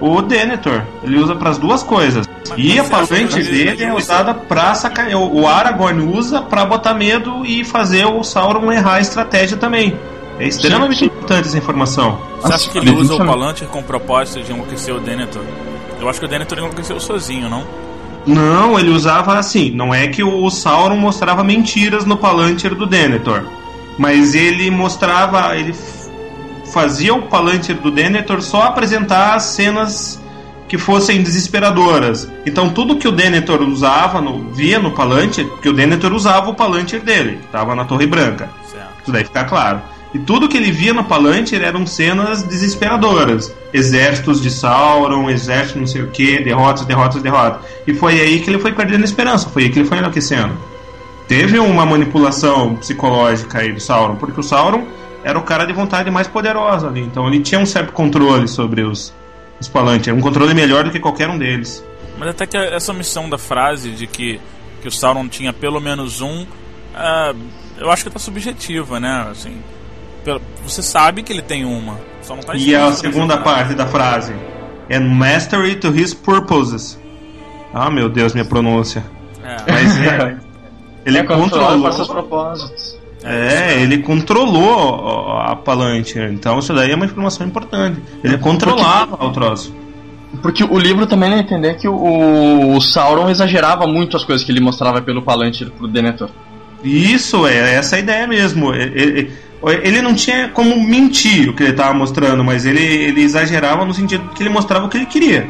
o 0.00 0.20
Denethor. 0.20 0.82
Ele 1.02 1.18
usa 1.18 1.34
para 1.36 1.50
as 1.50 1.58
duas 1.58 1.82
coisas. 1.82 2.28
E 2.56 2.78
a 2.78 2.84
Palantir 2.84 3.44
dele 3.44 3.84
é 3.84 3.94
usada 3.94 4.34
para 4.34 4.74
sacanear. 4.74 5.20
O 5.20 5.46
Aragorn 5.46 6.02
usa 6.16 6.42
para 6.42 6.64
botar 6.64 6.94
medo 6.94 7.46
e 7.46 7.64
fazer 7.64 8.04
o 8.04 8.22
Sauron 8.24 8.70
errar 8.72 8.94
a 8.94 9.00
estratégia 9.00 9.56
também. 9.56 9.96
É 10.38 10.46
extremamente 10.46 10.98
sim. 10.98 11.04
importante 11.04 11.48
essa 11.48 11.58
informação. 11.58 12.18
Você 12.40 12.52
acha 12.52 12.70
que 12.70 12.78
ele 12.78 12.90
usa 12.90 13.14
o 13.14 13.18
Palantir 13.18 13.68
com 13.68 13.78
o 13.78 13.84
propósito 13.84 14.42
de 14.42 14.52
enlouquecer 14.52 14.94
o 14.94 14.98
Denethor? 14.98 15.44
Eu 16.00 16.08
acho 16.08 16.18
que 16.18 16.26
o 16.26 16.28
Denethor 16.28 16.58
enlouqueceu 16.58 16.98
sozinho, 16.98 17.48
não? 17.48 17.64
Não, 18.26 18.78
ele 18.78 18.90
usava 18.90 19.38
assim. 19.38 19.70
Não 19.70 19.94
é 19.94 20.08
que 20.08 20.22
o 20.22 20.50
Sauron 20.50 20.96
mostrava 20.96 21.44
mentiras 21.44 22.04
no 22.04 22.16
Palantir 22.16 22.74
do 22.74 22.86
Denethor 22.86 23.44
mas 23.98 24.34
ele 24.34 24.70
mostrava, 24.70 25.56
ele 25.56 25.74
fazia 26.72 27.14
o 27.14 27.22
Palantir 27.22 27.76
do 27.76 27.90
Denethor 27.90 28.40
só 28.40 28.62
apresentar 28.62 29.34
as 29.34 29.44
cenas 29.44 30.20
que 30.66 30.78
fossem 30.78 31.22
desesperadoras. 31.22 32.28
Então 32.46 32.70
tudo 32.70 32.96
que 32.96 33.06
o 33.06 33.12
Denethor 33.12 33.60
usava, 33.62 34.20
no, 34.20 34.50
via 34.52 34.78
no 34.78 34.92
Palantir, 34.92 35.46
porque 35.46 35.68
o 35.68 35.72
Denethor 35.72 36.12
usava 36.12 36.50
o 36.50 36.54
Palantir 36.54 37.02
dele, 37.02 37.38
estava 37.44 37.74
na 37.74 37.84
Torre 37.84 38.06
Branca. 38.06 38.48
Certo. 38.70 38.88
Isso 39.02 39.12
daí 39.12 39.24
fica 39.24 39.44
claro. 39.44 39.82
E 40.14 40.18
tudo 40.18 40.48
que 40.48 40.56
ele 40.56 40.70
via 40.70 40.92
no 40.92 41.04
Palantir 41.04 41.62
eram 41.62 41.86
cenas 41.86 42.42
desesperadoras. 42.42 43.52
Exércitos 43.72 44.42
de 44.42 44.50
Sauron, 44.50 45.28
exército 45.30 45.78
não 45.78 45.86
sei 45.86 46.02
o 46.02 46.08
que, 46.08 46.42
derrotas, 46.42 46.84
derrotas, 46.84 47.22
derrotas. 47.22 47.62
E 47.86 47.94
foi 47.94 48.20
aí 48.20 48.40
que 48.40 48.48
ele 48.48 48.58
foi 48.58 48.72
perdendo 48.72 49.04
esperança, 49.04 49.48
foi 49.48 49.64
aí 49.64 49.70
que 49.70 49.78
ele 49.78 49.88
foi 49.88 49.98
enlouquecendo 49.98 50.71
teve 51.28 51.58
uma 51.58 51.86
manipulação 51.86 52.76
psicológica 52.76 53.58
aí 53.60 53.72
do 53.72 53.80
Sauron, 53.80 54.16
porque 54.16 54.38
o 54.40 54.42
Sauron 54.42 54.86
era 55.24 55.38
o 55.38 55.42
cara 55.42 55.64
de 55.64 55.72
vontade 55.72 56.10
mais 56.10 56.26
poderosa 56.26 56.88
ali, 56.88 57.00
então 57.00 57.26
ele 57.28 57.40
tinha 57.40 57.60
um 57.60 57.66
certo 57.66 57.92
controle 57.92 58.48
sobre 58.48 58.82
os, 58.82 59.14
os 59.60 59.68
Palantir, 59.68 60.14
um 60.14 60.20
controle 60.20 60.52
melhor 60.54 60.84
do 60.84 60.90
que 60.90 60.98
qualquer 60.98 61.28
um 61.28 61.38
deles. 61.38 61.84
Mas 62.18 62.28
até 62.30 62.46
que 62.46 62.56
essa 62.56 62.92
missão 62.92 63.28
da 63.28 63.38
frase 63.38 63.90
de 63.92 64.06
que, 64.06 64.40
que 64.80 64.88
o 64.88 64.90
Sauron 64.90 65.28
tinha 65.28 65.52
pelo 65.52 65.80
menos 65.80 66.20
um, 66.20 66.42
uh, 66.42 67.36
eu 67.78 67.90
acho 67.90 68.04
que 68.04 68.10
tá 68.10 68.18
subjetiva, 68.18 69.00
né? 69.00 69.28
Assim, 69.30 69.56
você 70.62 70.82
sabe 70.82 71.22
que 71.22 71.32
ele 71.32 71.42
tem 71.42 71.64
uma, 71.64 71.98
só 72.20 72.34
não 72.34 72.42
tá 72.42 72.54
E 72.54 72.74
a 72.74 72.92
segunda 72.92 73.38
parte 73.38 73.74
da 73.74 73.86
frase, 73.86 74.34
and 74.90 75.08
mastery 75.08 75.76
to 75.76 75.88
his 75.88 76.12
purposes. 76.12 77.00
Ah, 77.74 77.90
meu 77.90 78.08
Deus, 78.08 78.34
minha 78.34 78.44
pronúncia. 78.44 79.04
É. 79.42 79.72
Mas 79.72 79.96
é, 80.02 80.36
Ele 81.04 81.18
é 81.18 81.24
controlou 81.24 81.92
seus 81.92 82.08
propósitos. 82.08 83.00
É, 83.24 83.80
ele 83.80 83.98
controlou 83.98 85.38
a 85.38 85.54
Palantir, 85.54 86.28
então 86.32 86.58
isso 86.58 86.74
daí 86.74 86.90
é 86.90 86.94
uma 86.96 87.04
informação 87.04 87.46
importante. 87.46 88.02
Ele 88.22 88.36
controlava 88.38 89.16
Porque... 89.16 89.26
o 89.26 89.30
troço. 89.30 89.74
Porque 90.40 90.64
o 90.64 90.78
livro 90.78 91.06
também 91.06 91.30
dá 91.30 91.36
a 91.36 91.40
entender 91.40 91.76
que 91.76 91.86
o, 91.86 92.74
o, 92.74 92.80
Sauron 92.80 93.28
exagerava 93.28 93.86
muito 93.86 94.16
as 94.16 94.24
coisas 94.24 94.44
que 94.44 94.50
ele 94.50 94.60
mostrava 94.60 95.00
pelo 95.00 95.22
Palantir 95.22 95.70
pro 95.70 95.86
Denethor. 95.86 96.30
Isso, 96.82 97.46
é 97.46 97.74
essa 97.74 97.96
a 97.96 97.98
ideia 97.98 98.26
mesmo. 98.26 98.74
Ele, 98.74 99.30
ele 99.82 100.02
não 100.02 100.14
tinha 100.14 100.48
como 100.48 100.80
mentir 100.82 101.50
o 101.50 101.54
que 101.54 101.62
ele 101.62 101.72
estava 101.72 101.94
mostrando, 101.94 102.42
mas 102.42 102.64
ele, 102.64 102.82
ele 102.82 103.22
exagerava 103.22 103.84
no 103.84 103.94
sentido 103.94 104.30
que 104.34 104.42
ele 104.42 104.50
mostrava 104.50 104.86
o 104.86 104.88
que 104.88 104.96
ele 104.96 105.06
queria. 105.06 105.48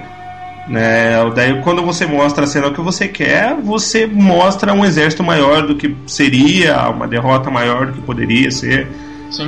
Né? 0.68 1.12
Daí 1.34 1.60
quando 1.62 1.82
você 1.82 2.06
mostra 2.06 2.44
a 2.44 2.46
cena 2.46 2.70
que 2.70 2.80
você 2.80 3.08
quer, 3.08 3.54
você 3.54 4.06
mostra 4.06 4.72
um 4.72 4.84
exército 4.84 5.22
maior 5.22 5.66
do 5.66 5.74
que 5.74 5.94
seria, 6.06 6.88
uma 6.88 7.08
derrota 7.08 7.50
maior 7.50 7.86
do 7.86 7.92
que 7.94 8.00
poderia 8.00 8.50
ser. 8.50 8.88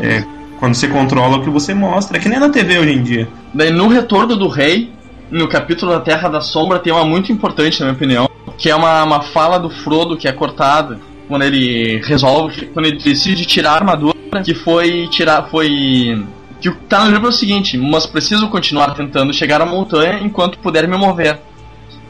É, 0.02 0.24
quando 0.58 0.74
você 0.74 0.88
controla 0.88 1.36
o 1.36 1.42
que 1.42 1.50
você 1.50 1.74
mostra. 1.74 2.16
É 2.16 2.20
que 2.20 2.28
nem 2.28 2.38
na 2.38 2.48
TV 2.48 2.78
hoje 2.78 2.92
em 2.92 3.02
dia. 3.02 3.28
Daí 3.52 3.70
no 3.70 3.86
Retorno 3.88 4.36
do 4.36 4.48
Rei, 4.48 4.90
no 5.30 5.48
capítulo 5.48 5.92
da 5.92 6.00
Terra 6.00 6.28
da 6.28 6.40
Sombra, 6.40 6.78
tem 6.78 6.92
uma 6.92 7.04
muito 7.04 7.30
importante, 7.30 7.80
na 7.80 7.86
minha 7.86 7.96
opinião, 7.96 8.30
que 8.56 8.70
é 8.70 8.74
uma, 8.74 9.04
uma 9.04 9.20
fala 9.20 9.58
do 9.58 9.68
Frodo 9.68 10.16
que 10.16 10.26
é 10.26 10.32
cortada 10.32 10.98
quando 11.28 11.42
ele 11.42 12.00
resolve, 12.04 12.66
quando 12.66 12.86
ele 12.86 12.98
decide 12.98 13.46
tirar 13.46 13.72
a 13.72 13.74
armadura, 13.76 14.14
que 14.44 14.54
foi 14.54 15.08
tirar, 15.08 15.44
foi 15.50 16.22
que 16.64 16.70
o 16.70 16.74
que 16.76 16.86
tá 16.86 17.04
no 17.04 17.10
livro 17.10 17.26
é 17.26 17.28
o 17.28 17.32
seguinte: 17.32 17.76
mas 17.76 18.06
preciso 18.06 18.48
continuar 18.48 18.94
tentando 18.94 19.34
chegar 19.34 19.60
à 19.60 19.66
montanha 19.66 20.20
enquanto 20.22 20.58
puder 20.58 20.88
me 20.88 20.96
mover. 20.96 21.38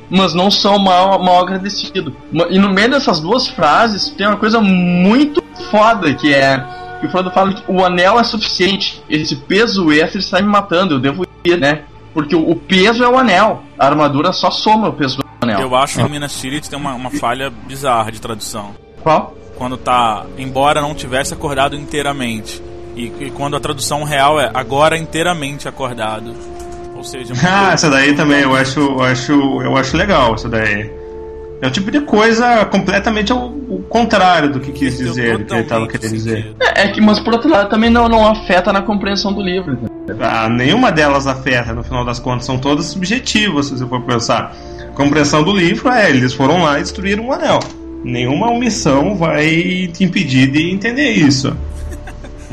Mas 0.08 0.32
não 0.32 0.48
sou 0.48 0.78
mal, 0.78 1.18
mal 1.20 1.40
agradecido. 1.40 2.16
E 2.50 2.56
no 2.56 2.70
meio 2.70 2.90
dessas 2.90 3.18
duas 3.18 3.48
frases 3.48 4.10
tem 4.10 4.28
uma 4.28 4.36
coisa 4.36 4.60
muito 4.60 5.42
foda 5.72 6.14
que 6.14 6.32
é 6.32 6.64
que 7.00 7.06
o 7.06 7.10
Frodo 7.10 7.32
fala 7.32 7.52
que 7.52 7.64
o 7.66 7.84
anel 7.84 8.20
é 8.20 8.22
suficiente. 8.22 9.02
Esse 9.10 9.34
peso 9.34 9.90
extra 9.90 10.20
está 10.20 10.40
me 10.40 10.46
matando, 10.46 10.94
eu 10.94 11.00
devo 11.00 11.26
ir, 11.44 11.58
né? 11.58 11.82
Porque 12.12 12.36
o, 12.36 12.54
peso 12.54 13.02
é 13.02 13.08
o 13.08 13.18
anel, 13.18 13.64
a 13.76 13.86
armadura 13.86 14.32
só 14.32 14.52
soma 14.52 14.88
o 14.88 14.92
peso 14.92 15.16
do 15.16 15.24
anel. 15.40 15.58
Eu 15.58 15.74
acho 15.74 15.96
que 15.96 16.02
em 16.02 16.08
Minas 16.08 16.38
Tirith 16.38 16.68
tem 16.68 16.78
uma, 16.78 16.94
uma 16.94 17.10
falha 17.10 17.50
bizarra 17.50 18.12
de 18.12 18.20
tradução. 18.20 18.76
Qual? 19.02 19.34
Quando 19.56 19.76
tá, 19.76 20.24
embora 20.38 20.80
não 20.80 20.94
tivesse 20.94 21.34
acordado 21.34 21.74
inteiramente 21.74 22.62
e, 22.96 23.12
e, 23.20 23.30
quando 23.30 23.56
a 23.56 23.60
tradução 23.60 24.04
real 24.04 24.40
é 24.40 24.50
agora 24.54 24.96
inteiramente 24.96 25.68
acordado. 25.68 26.34
Ou 26.96 27.04
seja, 27.04 27.34
Ah, 27.44 27.72
essa 27.72 27.90
daí 27.90 28.14
também 28.14 28.40
eu 28.40 28.54
acho, 28.54 28.80
eu 28.80 29.02
acho, 29.02 29.32
eu 29.62 29.76
acho 29.76 29.96
legal, 29.96 30.34
essa 30.34 30.48
daí. 30.48 30.90
É 31.60 31.66
o 31.66 31.70
tipo 31.70 31.90
de 31.90 32.00
coisa 32.00 32.64
completamente 32.66 33.32
ao, 33.32 33.38
ao 33.38 33.78
contrário 33.88 34.52
do 34.52 34.60
que 34.60 34.70
quis 34.72 34.98
dizer, 34.98 35.38
do 35.38 35.44
que 35.44 35.52
ele 35.54 35.62
estava 35.62 35.88
querendo 35.88 36.12
dizer. 36.12 36.54
É, 36.60 36.82
é, 36.82 36.88
que, 36.88 37.00
mas 37.00 37.18
por 37.20 37.32
outro 37.32 37.48
lado 37.48 37.70
também 37.70 37.88
não, 37.88 38.08
não 38.08 38.26
afeta 38.28 38.72
na 38.72 38.82
compreensão 38.82 39.32
do 39.32 39.40
livro. 39.40 39.78
Ah, 40.20 40.48
nenhuma 40.48 40.92
delas 40.92 41.26
afeta, 41.26 41.72
no 41.72 41.82
final 41.82 42.04
das 42.04 42.18
contas, 42.18 42.44
são 42.44 42.58
todas 42.58 42.86
subjetivas, 42.86 43.66
se 43.66 43.78
você 43.78 43.86
for 43.86 44.02
pensar. 44.02 44.54
A 44.82 44.92
compreensão 44.96 45.42
do 45.42 45.52
livro 45.52 45.88
é, 45.88 46.10
eles 46.10 46.34
foram 46.34 46.62
lá 46.62 46.78
e 46.78 46.82
destruíram 46.82 47.26
um 47.26 47.32
anel. 47.32 47.60
Nenhuma 48.04 48.50
omissão 48.50 49.16
vai 49.16 49.88
te 49.90 50.04
impedir 50.04 50.50
de 50.50 50.70
entender 50.70 51.12
isso. 51.12 51.56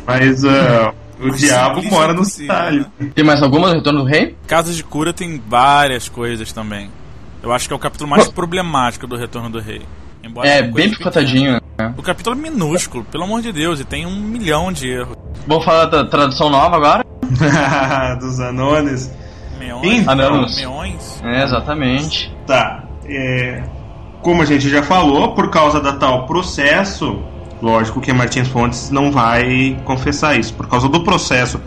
Mas 0.05 0.43
uh, 0.43 0.93
o 1.19 1.27
Mas 1.27 1.39
diabo 1.39 1.83
mora 1.83 2.13
no 2.13 2.23
detalhe. 2.23 2.85
Tem 3.13 3.23
mais 3.23 3.41
alguma 3.41 3.69
do 3.69 3.75
Retorno 3.75 3.99
do 3.99 4.05
Rei? 4.05 4.35
Casas 4.47 4.75
de 4.75 4.83
Cura 4.83 5.13
tem 5.13 5.41
várias 5.47 6.09
coisas 6.09 6.51
também. 6.51 6.89
Eu 7.43 7.51
acho 7.51 7.67
que 7.67 7.73
é 7.73 7.75
o 7.75 7.79
capítulo 7.79 8.09
mais 8.09 8.27
problemático 8.27 9.07
do 9.07 9.15
Retorno 9.15 9.49
do 9.49 9.59
Rei. 9.59 9.81
Embora 10.23 10.47
é, 10.47 10.61
bem 10.61 10.89
picotadinho. 10.89 11.53
Né? 11.53 11.93
O 11.97 12.03
capítulo 12.03 12.35
é 12.35 12.39
minúsculo, 12.39 13.03
pelo 13.05 13.23
amor 13.23 13.41
de 13.41 13.51
Deus, 13.51 13.79
e 13.79 13.83
tem 13.83 14.05
um 14.05 14.15
milhão 14.15 14.71
de 14.71 14.87
erros. 14.89 15.17
Vamos 15.47 15.65
falar 15.65 15.85
da 15.85 16.05
tradução 16.05 16.49
nova 16.49 16.75
agora? 16.75 17.05
Dos 18.19 18.39
anones. 18.39 19.11
Meões. 19.57 20.07
Anones. 20.07 20.55
Meões. 20.57 21.21
É, 21.23 21.43
exatamente. 21.43 22.35
Tá. 22.45 22.83
É, 23.05 23.63
como 24.21 24.43
a 24.43 24.45
gente 24.45 24.69
já 24.69 24.83
falou, 24.83 25.33
por 25.33 25.49
causa 25.49 25.79
da 25.79 25.93
tal 25.93 26.25
processo, 26.25 27.23
Lógico 27.61 28.01
que 28.01 28.11
Martins 28.11 28.47
Fontes 28.47 28.89
não 28.89 29.11
vai 29.11 29.79
confessar 29.85 30.37
isso, 30.39 30.53
por 30.53 30.67
causa 30.67 30.89
do 30.89 31.03
processo 31.03 31.61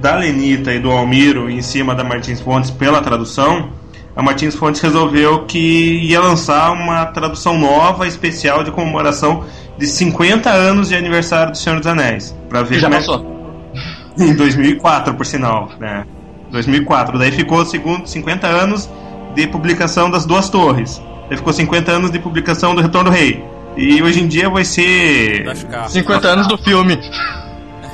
da 0.00 0.14
Lenita 0.16 0.72
e 0.72 0.78
do 0.78 0.90
Almiro 0.90 1.50
em 1.50 1.62
cima 1.62 1.94
da 1.94 2.04
Martins 2.04 2.40
Fontes 2.40 2.70
pela 2.70 3.00
tradução. 3.00 3.70
A 4.14 4.22
Martins 4.22 4.54
Fontes 4.54 4.80
resolveu 4.80 5.44
que 5.46 5.58
ia 5.58 6.20
lançar 6.20 6.72
uma 6.72 7.06
tradução 7.06 7.56
nova, 7.56 8.06
especial 8.06 8.62
de 8.64 8.70
comemoração 8.70 9.44
de 9.78 9.86
50 9.86 10.50
anos 10.50 10.88
de 10.88 10.96
aniversário 10.96 11.52
do 11.52 11.58
Senhor 11.58 11.78
dos 11.78 11.86
Anéis. 11.86 12.36
Para 12.48 12.62
ver 12.62 12.80
Já 12.80 12.88
é 12.88 12.90
passou. 12.90 13.72
É... 14.18 14.24
Em 14.24 14.34
2004, 14.34 15.14
por 15.14 15.24
sinal, 15.24 15.70
né? 15.78 16.04
2004. 16.50 17.18
Daí 17.18 17.30
ficou 17.30 17.64
segundo 17.64 18.06
50 18.06 18.46
anos 18.48 18.90
de 19.34 19.46
publicação 19.46 20.10
das 20.10 20.26
Duas 20.26 20.50
Torres. 20.50 21.00
Daí 21.28 21.36
ficou 21.38 21.52
50 21.52 21.92
anos 21.92 22.10
de 22.10 22.18
publicação 22.18 22.74
do 22.74 22.82
Retorno 22.82 23.10
do 23.10 23.16
Rei. 23.16 23.44
E 23.76 24.02
hoje 24.02 24.20
em 24.20 24.26
dia 24.28 24.48
vai 24.48 24.64
ser. 24.64 25.44
50 25.88 26.28
anos 26.28 26.46
do 26.46 26.58
filme. 26.58 26.98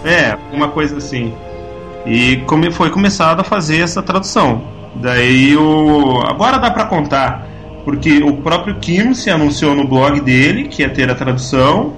É, 0.07 0.37
uma 0.53 0.69
coisa 0.69 0.99
assim. 0.99 1.33
E 2.05 2.37
como 2.47 2.71
foi 2.71 2.91
começado 2.91 3.41
a 3.41 3.43
fazer 3.43 3.79
essa 3.79 4.03
tradução. 4.03 4.63
Daí 4.97 5.57
o. 5.57 6.21
Agora 6.27 6.59
dá 6.59 6.71
para 6.71 6.85
contar. 6.85 7.47
Porque 7.87 8.23
o 8.23 8.37
próprio 8.37 8.75
Kim 8.77 9.15
se 9.15 9.31
anunciou 9.31 9.75
no 9.75 9.89
blog 9.89 10.21
dele 10.21 10.69
que 10.69 10.83
ia 10.83 10.91
ter 10.91 11.11
a 11.11 11.15
tradução. 11.15 11.95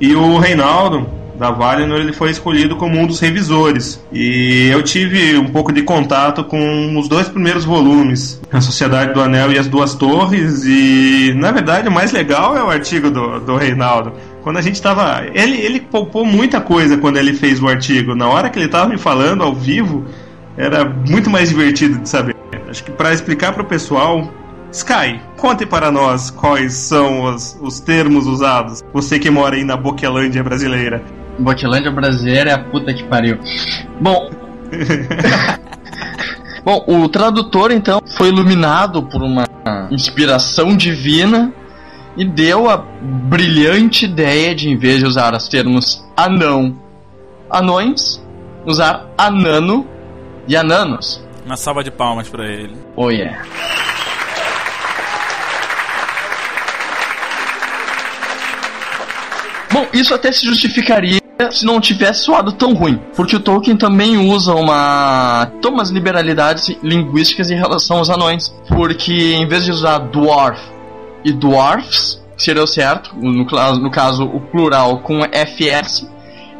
E 0.00 0.16
o 0.16 0.38
Reinaldo, 0.38 1.08
da 1.38 1.50
Valinor, 1.50 1.98
ele 1.98 2.12
foi 2.12 2.30
escolhido 2.30 2.76
como 2.76 2.98
um 2.98 3.06
dos 3.06 3.20
revisores. 3.20 4.02
E 4.12 4.68
eu 4.72 4.82
tive 4.82 5.36
um 5.38 5.46
pouco 5.46 5.72
de 5.72 5.82
contato 5.82 6.44
com 6.44 6.98
os 6.98 7.08
dois 7.08 7.28
primeiros 7.28 7.64
volumes, 7.64 8.40
A 8.50 8.60
Sociedade 8.60 9.12
do 9.12 9.20
Anel 9.20 9.52
e 9.52 9.58
As 9.58 9.68
Duas 9.68 9.94
Torres, 9.94 10.64
e 10.64 11.34
na 11.36 11.52
verdade 11.52 11.88
o 11.88 11.92
mais 11.92 12.12
legal 12.12 12.56
é 12.56 12.62
o 12.62 12.70
artigo 12.70 13.10
do, 13.10 13.40
do 13.40 13.56
Reinaldo. 13.56 14.12
Quando 14.42 14.58
a 14.58 14.62
gente 14.62 14.80
tava. 14.80 15.24
Ele, 15.34 15.56
ele 15.56 15.80
poupou 15.80 16.24
muita 16.24 16.60
coisa 16.60 16.96
quando 16.96 17.16
ele 17.16 17.32
fez 17.32 17.60
o 17.60 17.66
artigo. 17.66 18.14
Na 18.14 18.28
hora 18.28 18.48
que 18.48 18.58
ele 18.58 18.68
tava 18.68 18.88
me 18.88 18.96
falando 18.96 19.42
ao 19.42 19.52
vivo, 19.52 20.04
era 20.56 20.84
muito 20.84 21.28
mais 21.28 21.48
divertido 21.48 21.98
de 21.98 22.08
saber. 22.08 22.36
Acho 22.68 22.84
que 22.84 22.92
para 22.92 23.12
explicar 23.12 23.52
para 23.52 23.62
o 23.62 23.66
pessoal, 23.66 24.32
Sky, 24.72 25.20
conte 25.36 25.64
para 25.64 25.90
nós 25.90 26.30
quais 26.30 26.74
são 26.74 27.24
os, 27.24 27.58
os 27.60 27.80
termos 27.80 28.26
usados. 28.26 28.84
Você 28.92 29.18
que 29.18 29.30
mora 29.30 29.56
aí 29.56 29.64
na 29.64 29.76
Boquelândia 29.76 30.42
brasileira. 30.42 31.02
Boquelândia 31.38 31.90
brasileira 31.90 32.50
é 32.50 32.54
a 32.54 32.58
puta 32.58 32.92
que 32.92 33.04
pariu. 33.04 33.38
Bom. 34.00 34.30
Bom, 36.64 36.84
o 36.88 37.08
tradutor 37.08 37.70
então 37.70 38.00
foi 38.16 38.28
iluminado 38.28 39.02
por 39.04 39.22
uma 39.22 39.44
inspiração 39.90 40.76
divina 40.76 41.52
e 42.16 42.24
deu 42.24 42.68
a 42.68 42.76
brilhante 42.76 44.04
ideia 44.06 44.54
de, 44.54 44.68
em 44.68 44.76
vez 44.76 44.98
de 44.98 45.06
usar 45.06 45.32
os 45.34 45.48
termos 45.48 46.04
anão, 46.16 46.76
anões, 47.48 48.20
usar 48.64 49.06
anano 49.16 49.86
e 50.48 50.56
ananos. 50.56 51.24
Uma 51.44 51.56
salva 51.56 51.84
de 51.84 51.90
palmas 51.92 52.28
para 52.28 52.44
ele. 52.48 52.76
Oh 52.96 53.10
yeah. 53.10 53.44
Bom, 59.70 59.86
isso 59.92 60.14
até 60.14 60.32
se 60.32 60.44
justificaria 60.44 61.25
se 61.50 61.64
não 61.64 61.80
tivesse 61.80 62.24
soado 62.24 62.52
tão 62.52 62.72
ruim, 62.74 63.00
porque 63.14 63.36
o 63.36 63.40
Tolkien 63.40 63.76
também 63.76 64.16
usa 64.16 64.54
uma 64.54 65.50
umas 65.66 65.90
liberalidades 65.90 66.74
linguísticas 66.82 67.50
em 67.50 67.56
relação 67.56 67.98
aos 67.98 68.08
anões, 68.08 68.54
porque 68.68 69.34
em 69.34 69.46
vez 69.46 69.64
de 69.64 69.70
usar 69.70 69.98
dwarf 69.98 70.60
e 71.24 71.32
dwarfs, 71.32 72.22
seria 72.36 72.62
o 72.62 72.66
certo, 72.66 73.14
no, 73.16 73.44
no 73.44 73.90
caso 73.90 74.24
o 74.24 74.40
plural 74.40 75.00
com 75.00 75.20
FS, 75.24 76.08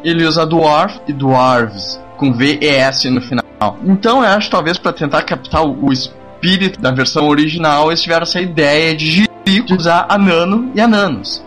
ele 0.03 0.25
usa 0.25 0.45
dwarf 0.45 0.99
e 1.07 1.13
dwarves 1.13 1.99
com 2.17 2.33
VES 2.33 3.05
no 3.05 3.21
final. 3.21 3.77
Então 3.85 4.23
eu 4.23 4.29
acho 4.29 4.49
talvez 4.49 4.77
para 4.77 4.93
tentar 4.93 5.23
captar 5.23 5.65
o 5.65 5.91
espírito 5.91 6.79
da 6.79 6.91
versão 6.91 7.27
original, 7.27 7.87
eles 7.87 8.01
tiveram 8.01 8.23
essa 8.23 8.39
ideia 8.39 8.95
de 8.95 9.27
usar 9.71 10.05
anano 10.09 10.71
e 10.75 10.81
ananos 10.81 11.46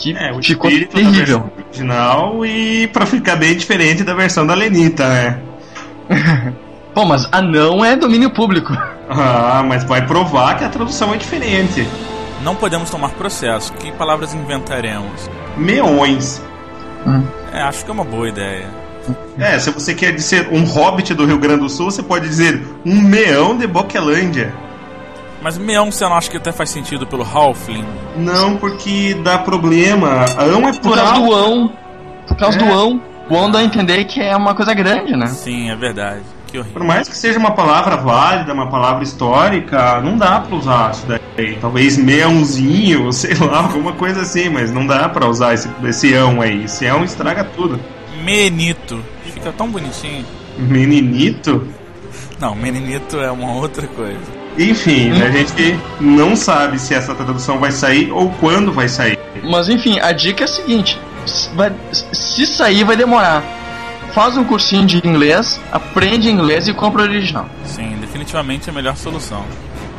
que 0.00 0.16
é, 0.16 0.32
o 0.32 0.42
ficou 0.42 0.70
terrível. 0.70 1.50
original 1.68 2.44
e 2.44 2.86
para 2.88 3.04
ficar 3.04 3.36
bem 3.36 3.54
diferente 3.54 4.02
da 4.02 4.14
versão 4.14 4.46
da 4.46 4.54
Lenita, 4.54 5.06
né? 5.06 5.38
Pô, 6.94 7.04
mas 7.04 7.28
anão 7.30 7.84
é 7.84 7.94
domínio 7.94 8.30
público. 8.30 8.72
Ah, 9.12 9.64
mas 9.66 9.82
vai 9.82 10.06
provar 10.06 10.56
que 10.56 10.62
a 10.62 10.68
tradução 10.68 11.12
é 11.12 11.16
diferente. 11.16 11.84
Não 12.44 12.54
podemos 12.54 12.88
tomar 12.90 13.10
processo. 13.10 13.72
Que 13.72 13.90
palavras 13.90 14.32
inventaremos? 14.32 15.28
Meões. 15.56 16.40
Hum. 17.04 17.24
É, 17.52 17.60
acho 17.62 17.84
que 17.84 17.90
é 17.90 17.92
uma 17.92 18.04
boa 18.04 18.28
ideia. 18.28 18.68
É, 19.36 19.58
se 19.58 19.68
você 19.72 19.94
quer 19.94 20.12
dizer 20.12 20.48
um 20.52 20.62
hobbit 20.62 21.12
do 21.12 21.26
Rio 21.26 21.38
Grande 21.38 21.62
do 21.62 21.68
Sul, 21.68 21.90
você 21.90 22.04
pode 22.04 22.28
dizer 22.28 22.64
um 22.86 23.00
meão 23.00 23.58
de 23.58 23.66
Boquelândia. 23.66 24.54
Mas 25.42 25.56
meão 25.56 25.90
você 25.90 26.04
não 26.04 26.14
acha 26.14 26.30
que 26.30 26.36
até 26.36 26.52
faz 26.52 26.70
sentido 26.70 27.06
pelo 27.06 27.22
Halfling? 27.22 27.84
Não, 28.16 28.56
porque 28.56 29.14
dá 29.14 29.38
problema. 29.38 30.24
Ão 30.38 30.68
é 30.68 30.72
plural. 30.72 30.80
Por 30.80 30.94
causa 30.96 31.14
do 31.14 31.34
ão. 31.34 31.72
Por 32.28 32.36
causa 32.36 32.58
é. 32.58 32.62
do 32.62 32.72
ão. 32.72 33.02
O 33.28 33.36
ão 33.36 33.50
dá 33.50 33.60
a 33.60 33.64
entender 33.64 34.04
que 34.04 34.20
é 34.20 34.36
uma 34.36 34.54
coisa 34.54 34.74
grande, 34.74 35.16
né? 35.16 35.26
Sim, 35.28 35.70
é 35.70 35.76
verdade. 35.76 36.22
Por 36.72 36.82
mais 36.82 37.08
que 37.08 37.16
seja 37.16 37.38
uma 37.38 37.52
palavra 37.52 37.96
válida, 37.96 38.52
uma 38.52 38.68
palavra 38.68 39.04
histórica, 39.04 40.00
não 40.00 40.16
dá 40.16 40.40
pra 40.40 40.56
usar 40.56 40.90
isso 40.90 41.06
daí. 41.06 41.56
Talvez 41.60 41.96
meãozinho, 41.96 43.10
sei 43.14 43.34
lá, 43.34 43.58
alguma 43.58 43.92
coisa 43.92 44.22
assim, 44.22 44.48
mas 44.48 44.72
não 44.72 44.84
dá 44.84 45.08
pra 45.08 45.28
usar 45.28 45.54
esse, 45.54 45.70
esse 45.84 46.12
ão 46.12 46.40
aí. 46.40 46.64
Esse 46.64 46.86
ão 46.86 47.04
estraga 47.04 47.44
tudo. 47.44 47.78
Menito. 48.24 49.02
Fica 49.24 49.52
tão 49.52 49.70
bonitinho. 49.70 50.26
Meninito? 50.58 51.66
Não, 52.40 52.54
meninito 52.54 53.18
é 53.18 53.30
uma 53.30 53.52
outra 53.52 53.86
coisa. 53.86 54.40
Enfim, 54.58 55.10
a 55.22 55.30
gente 55.30 55.78
não 56.00 56.34
sabe 56.34 56.78
se 56.78 56.94
essa 56.94 57.14
tradução 57.14 57.58
vai 57.58 57.72
sair 57.72 58.10
ou 58.10 58.30
quando 58.40 58.72
vai 58.72 58.88
sair. 58.88 59.18
Mas 59.42 59.68
enfim, 59.68 59.98
a 60.00 60.12
dica 60.12 60.44
é 60.44 60.46
a 60.46 60.48
seguinte: 60.48 60.98
vai, 61.54 61.72
se 62.12 62.46
sair, 62.46 62.84
vai 62.84 62.96
demorar. 62.96 63.42
Faz 64.12 64.36
um 64.36 64.44
cursinho 64.44 64.84
de 64.84 64.98
inglês, 65.06 65.60
aprende 65.70 66.28
inglês 66.28 66.66
e 66.66 66.74
compra 66.74 67.02
o 67.02 67.04
original. 67.04 67.48
Sim, 67.64 67.96
definitivamente 68.00 68.68
é 68.68 68.72
a 68.72 68.74
melhor 68.74 68.96
solução. 68.96 69.44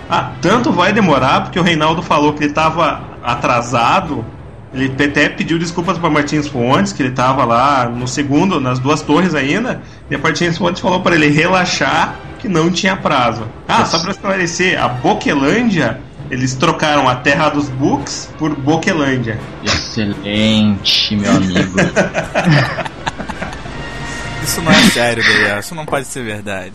Ah, 0.10 0.32
tanto 0.42 0.74
vai 0.74 0.92
demorar 0.92 1.44
porque 1.44 1.58
o 1.58 1.64
Reinaldo 1.64 2.02
falou 2.02 2.34
que 2.34 2.44
ele 2.44 2.52
estava 2.52 3.02
atrasado. 3.24 4.26
Ele 4.74 4.94
até 5.02 5.30
pediu 5.30 5.58
desculpas 5.58 5.98
para 5.98 6.10
Martins 6.10 6.48
Fontes, 6.48 6.92
que 6.94 7.02
ele 7.02 7.10
estava 7.10 7.46
lá 7.46 7.86
no 7.86 8.08
segundo, 8.08 8.60
nas 8.60 8.80
duas 8.80 9.02
torres 9.02 9.34
ainda. 9.34 9.82
E 10.10 10.16
a 10.16 10.18
Martins 10.18 10.58
Fontes 10.58 10.82
falou 10.82 11.02
para 11.02 11.16
ele 11.16 11.30
relaxar 11.30 12.16
que 12.42 12.50
não 12.50 12.72
tinha 12.72 12.98
prazo. 12.98 13.48
Ah, 13.68 13.86
só 13.86 14.00
para 14.00 14.12
esclarecer, 14.12 14.82
a 14.82 14.88
Boquelândia 14.88 16.02
eles 16.32 16.56
trocaram 16.56 17.08
a 17.10 17.16
Terra 17.16 17.50
dos 17.50 17.68
Books 17.70 18.34
por 18.40 18.56
Boquelândia. 18.56 19.38
Excelente, 19.64 21.16
meu 21.16 21.30
amigo. 21.36 21.78
isso 24.42 24.62
não 24.62 24.72
é 24.72 24.82
sério, 24.90 25.24
Daniel. 25.24 25.60
Isso 25.60 25.76
não 25.76 25.86
pode 25.86 26.08
ser 26.08 26.24
verdade. 26.24 26.74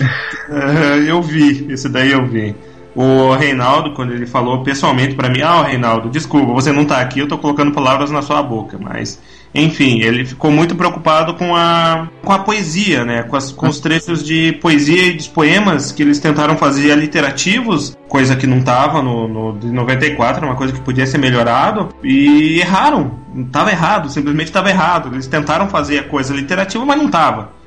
Uh, 0.00 1.02
eu 1.06 1.22
vi, 1.22 1.70
isso 1.72 1.88
daí 1.88 2.12
eu 2.12 2.26
vi. 2.26 2.56
O 2.94 3.34
Reinaldo, 3.34 3.92
quando 3.92 4.12
ele 4.12 4.26
falou 4.26 4.62
pessoalmente 4.64 5.14
para 5.14 5.28
mim, 5.28 5.42
ah, 5.42 5.62
Reinaldo, 5.62 6.08
desculpa, 6.08 6.52
você 6.52 6.72
não 6.72 6.84
tá 6.84 7.00
aqui, 7.00 7.20
eu 7.20 7.28
tô 7.28 7.38
colocando 7.38 7.72
palavras 7.72 8.10
na 8.10 8.22
sua 8.22 8.42
boca, 8.42 8.78
mas 8.80 9.20
enfim, 9.54 10.00
ele 10.02 10.24
ficou 10.24 10.50
muito 10.50 10.74
preocupado 10.76 11.34
com 11.34 11.56
a, 11.56 12.08
com 12.22 12.32
a 12.32 12.38
poesia, 12.38 13.04
né? 13.04 13.22
Com, 13.22 13.36
as, 13.36 13.50
com 13.50 13.68
os 13.68 13.80
trechos 13.80 14.22
de 14.22 14.52
poesia 14.52 15.06
e 15.06 15.14
dos 15.14 15.26
poemas 15.26 15.90
que 15.90 16.02
eles 16.02 16.18
tentaram 16.18 16.56
fazer 16.56 16.92
aliterativos, 16.92 17.96
coisa 18.08 18.36
que 18.36 18.46
não 18.46 18.58
estava 18.58 19.02
no, 19.02 19.26
no 19.26 19.58
de 19.58 19.68
94, 19.68 20.44
uma 20.46 20.56
coisa 20.56 20.72
que 20.72 20.80
podia 20.80 21.06
ser 21.06 21.18
melhorado, 21.18 21.88
e 22.02 22.60
erraram. 22.60 23.18
Tava 23.50 23.70
errado, 23.70 24.10
simplesmente 24.10 24.48
estava 24.48 24.68
errado. 24.68 25.14
Eles 25.14 25.26
tentaram 25.26 25.68
fazer 25.68 25.98
a 25.98 26.04
coisa 26.04 26.34
literativa, 26.34 26.84
mas 26.84 26.98
não 26.98 27.06
estava. 27.06 27.58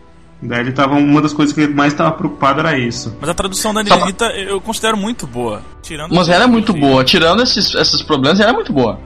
Daí 0.41 0.59
ele 0.59 0.71
tava. 0.71 0.95
Uma 0.95 1.21
das 1.21 1.33
coisas 1.33 1.53
que 1.53 1.61
ele 1.61 1.73
mais 1.73 1.93
estava 1.93 2.11
preocupado 2.11 2.59
era 2.59 2.77
isso. 2.77 3.15
Mas 3.21 3.29
a 3.29 3.33
tradução 3.33 3.73
da 3.73 3.81
Anitta 3.81 4.25
eu 4.35 4.59
considero 4.59 4.97
muito 4.97 5.27
boa. 5.27 5.61
Tirando 5.81 6.13
Mas 6.13 6.29
era 6.29 6.47
muito 6.47 6.73
boa. 6.73 7.03
Tirando 7.03 7.43
esses, 7.43 7.75
esses 7.75 8.01
problemas, 8.01 8.39
era 8.39 8.51
muito 8.51 8.73
boa. 8.73 8.99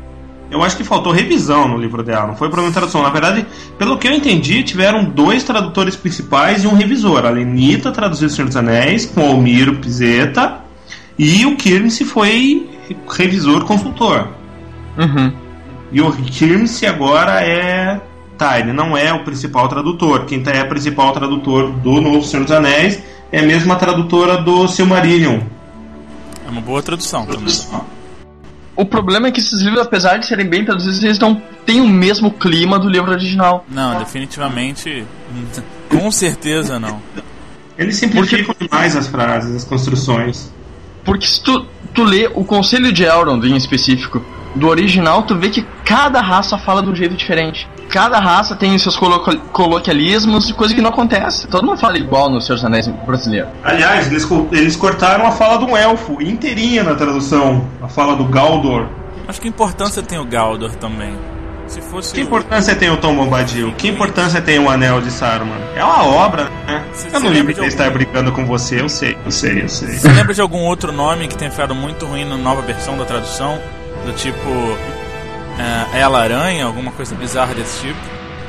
Eu 0.50 0.64
acho 0.64 0.78
que 0.78 0.84
faltou 0.84 1.12
revisão 1.12 1.68
no 1.68 1.78
livro 1.78 2.04
dela, 2.04 2.28
não 2.28 2.36
foi 2.36 2.48
problema 2.50 2.70
de 2.70 2.76
tradução. 2.76 3.02
Na 3.02 3.10
verdade, 3.10 3.46
pelo 3.78 3.98
que 3.98 4.08
eu 4.08 4.12
entendi, 4.14 4.64
tiveram 4.64 5.04
dois 5.04 5.44
tradutores 5.44 5.96
principais 5.96 6.64
e 6.64 6.68
um 6.68 6.76
revisor. 6.76 7.26
A 7.26 7.30
Lenita 7.30 7.92
traduziu 7.92 8.28
O 8.28 8.32
Senhor 8.32 8.48
dos 8.48 8.56
Anéis 8.56 9.06
com 9.06 9.22
o 9.22 9.32
Almiro 9.32 9.76
Pizeta 9.78 10.60
e 11.18 11.46
o 11.46 11.56
Kirmse 11.56 12.06
foi 12.06 12.70
revisor 13.10 13.66
consultor. 13.66 14.30
Uhum. 14.98 15.34
E 15.92 16.02
o 16.02 16.12
Kirmse 16.12 16.86
agora 16.86 17.42
é 17.42 18.00
Tá, 18.38 18.60
ele 18.60 18.74
não 18.74 18.98
é 18.98 19.14
o 19.14 19.24
principal 19.24 19.68
tradutor. 19.68 20.26
Quem 20.26 20.44
tá 20.44 20.52
é 20.52 20.64
o 20.64 20.68
principal 20.68 21.12
tradutor 21.14 21.72
do 21.72 22.02
Novo 22.02 22.24
Senhor 22.24 22.44
dos 22.44 22.52
Anéis 22.52 23.02
é 23.32 23.42
mesmo 23.42 23.72
a 23.72 23.76
tradutora 23.78 24.38
do 24.38 24.68
Silmarillion. 24.68 25.40
É 26.46 26.52
uma 26.52 26.62
boa 26.62 26.82
tradução 26.84 27.26
também. 27.26 27.54
O 28.76 28.86
problema 28.86 29.28
é 29.28 29.32
que 29.32 29.40
esses 29.40 29.62
livros, 29.62 29.82
apesar 29.82 30.18
de 30.18 30.26
serem 30.26 30.46
bem 30.48 30.66
traduzidos, 30.66 31.02
eles 31.04 31.18
não 31.18 31.42
têm 31.66 31.80
o 31.80 31.88
mesmo 31.88 32.32
clima 32.32 32.78
do 32.78 32.90
livro 32.90 33.12
original. 33.12 33.66
Não, 33.70 34.00
definitivamente. 34.00 35.06
Com 35.90 36.12
certeza 36.12 36.78
não. 36.78 37.02
Eles 37.78 37.96
simplificam 37.96 38.46
Porque... 38.54 38.68
demais 38.68 38.96
as 38.96 39.08
frases, 39.08 39.56
as 39.56 39.64
construções. 39.64 40.52
Porque 41.04 41.26
se 41.26 41.42
tu, 41.42 41.66
tu 41.94 42.04
lê 42.04 42.30
o 42.34 42.44
Conselho 42.44 42.92
de 42.92 43.04
Elrond 43.04 43.46
em 43.46 43.56
específico, 43.56 44.24
do 44.56 44.68
original, 44.68 45.24
tu 45.24 45.36
vê 45.36 45.50
que 45.50 45.66
cada 45.84 46.22
raça 46.22 46.58
fala 46.58 46.82
de 46.82 46.90
um 46.90 46.96
jeito 46.96 47.16
diferente 47.16 47.68
cada 47.96 48.20
raça 48.20 48.58
tem 48.58 48.78
seus 48.78 48.98
colo 48.98 49.20
coloquialismos, 49.54 50.52
coisa 50.52 50.76
que 50.76 50.82
não 50.82 50.90
acontece. 50.90 51.48
Todo 51.48 51.66
mundo 51.66 51.78
fala 51.78 51.98
igual 51.98 52.30
no 52.30 52.42
Senhor 52.42 52.56
dos 52.56 52.66
Anéis 52.66 52.88
brasileiro. 52.88 53.48
Aliás, 53.64 54.08
eles, 54.08 54.28
eles 54.52 54.76
cortaram 54.76 55.26
a 55.26 55.32
fala 55.32 55.58
de 55.58 55.64
um 55.64 55.78
elfo 55.78 56.22
inteirinha 56.22 56.84
na 56.84 56.96
tradução, 56.96 57.66
a 57.82 57.88
fala 57.88 58.18
do 58.18 58.26
Galdor. 58.26 58.88
Acho 59.28 59.40
que 59.40 59.48
importância 59.48 60.04
tem 60.04 60.20
o 60.20 60.26
Galdor 60.26 60.72
também. 60.76 61.16
Se 61.68 61.82
fosse 61.82 62.14
que 62.14 62.22
importância 62.22 62.74
o... 62.74 62.78
tem 62.78 62.92
o 62.92 62.98
Tom 62.98 63.16
Bombadil? 63.16 63.74
Que 63.78 63.88
importância 63.88 64.42
tem 64.42 64.60
o 64.60 64.70
Anel 64.70 65.02
de 65.02 65.10
Saruman? 65.10 65.56
É 65.76 65.84
uma 65.84 66.06
obra, 66.06 66.50
né? 66.68 66.84
Você, 66.94 67.08
eu 67.12 67.20
não 67.20 67.30
lembro 67.30 67.54
de 67.54 67.60
algum... 67.60 67.68
estar 67.68 67.90
brincando 67.90 68.32
com 68.32 68.46
você, 68.46 68.82
eu 68.82 68.90
sei, 68.90 69.18
eu 69.26 69.32
sei, 69.32 69.64
eu 69.64 69.70
sei. 69.70 69.94
Você 69.94 70.08
lembra 70.10 70.34
de 70.34 70.42
algum 70.42 70.60
outro 70.66 70.92
nome 70.92 71.28
que 71.28 71.36
tenha 71.36 71.50
ficado 71.50 71.74
muito 71.74 72.06
ruim 72.06 72.24
na 72.24 72.38
nova 72.38 72.62
versão 72.62 72.98
da 72.98 73.06
tradução? 73.06 73.58
Do 74.06 74.12
tipo 74.14 74.78
é, 75.94 76.00
Ela 76.00 76.22
Aranha, 76.22 76.66
alguma 76.66 76.92
coisa 76.92 77.16
bizarra 77.16 77.54
desse 77.54 77.82
tipo. 77.88 78.00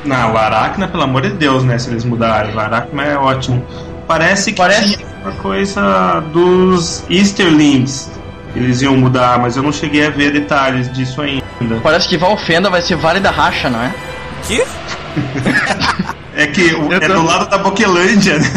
Não, 0.05 0.33
o 0.33 0.37
Aracna, 0.37 0.87
pelo 0.87 1.03
amor 1.03 1.21
de 1.23 1.29
Deus, 1.29 1.63
né? 1.63 1.77
Se 1.77 1.89
eles 1.89 2.03
mudarem. 2.05 2.53
O 2.55 2.59
Aracna 2.59 3.03
é 3.03 3.17
ótimo. 3.17 3.65
Parece 4.07 4.51
que 4.51 4.57
Parece- 4.57 4.95
tinha 4.97 5.07
uma 5.23 5.31
coisa 5.33 6.19
dos 6.31 7.03
Easterlings. 7.09 8.09
Eles 8.55 8.81
iam 8.81 8.95
mudar, 8.95 9.37
mas 9.39 9.57
eu 9.57 9.63
não 9.63 9.71
cheguei 9.71 10.05
a 10.07 10.09
ver 10.09 10.31
detalhes 10.31 10.91
disso 10.93 11.21
ainda. 11.21 11.43
Parece 11.83 12.07
que 12.07 12.17
Valfenda 12.17 12.69
vai 12.69 12.81
ser 12.81 12.95
Vale 12.95 13.19
da 13.19 13.29
Racha, 13.31 13.69
não 13.69 13.81
é? 13.81 13.93
Que? 14.47 14.63
É 16.39 16.45
que 16.45 16.69
Eu 16.69 16.93
é 16.93 16.99
tô- 16.99 17.13
do 17.15 17.23
lado 17.25 17.49
da 17.49 17.57
Boquelândia, 17.57 18.37
né? 18.37 18.47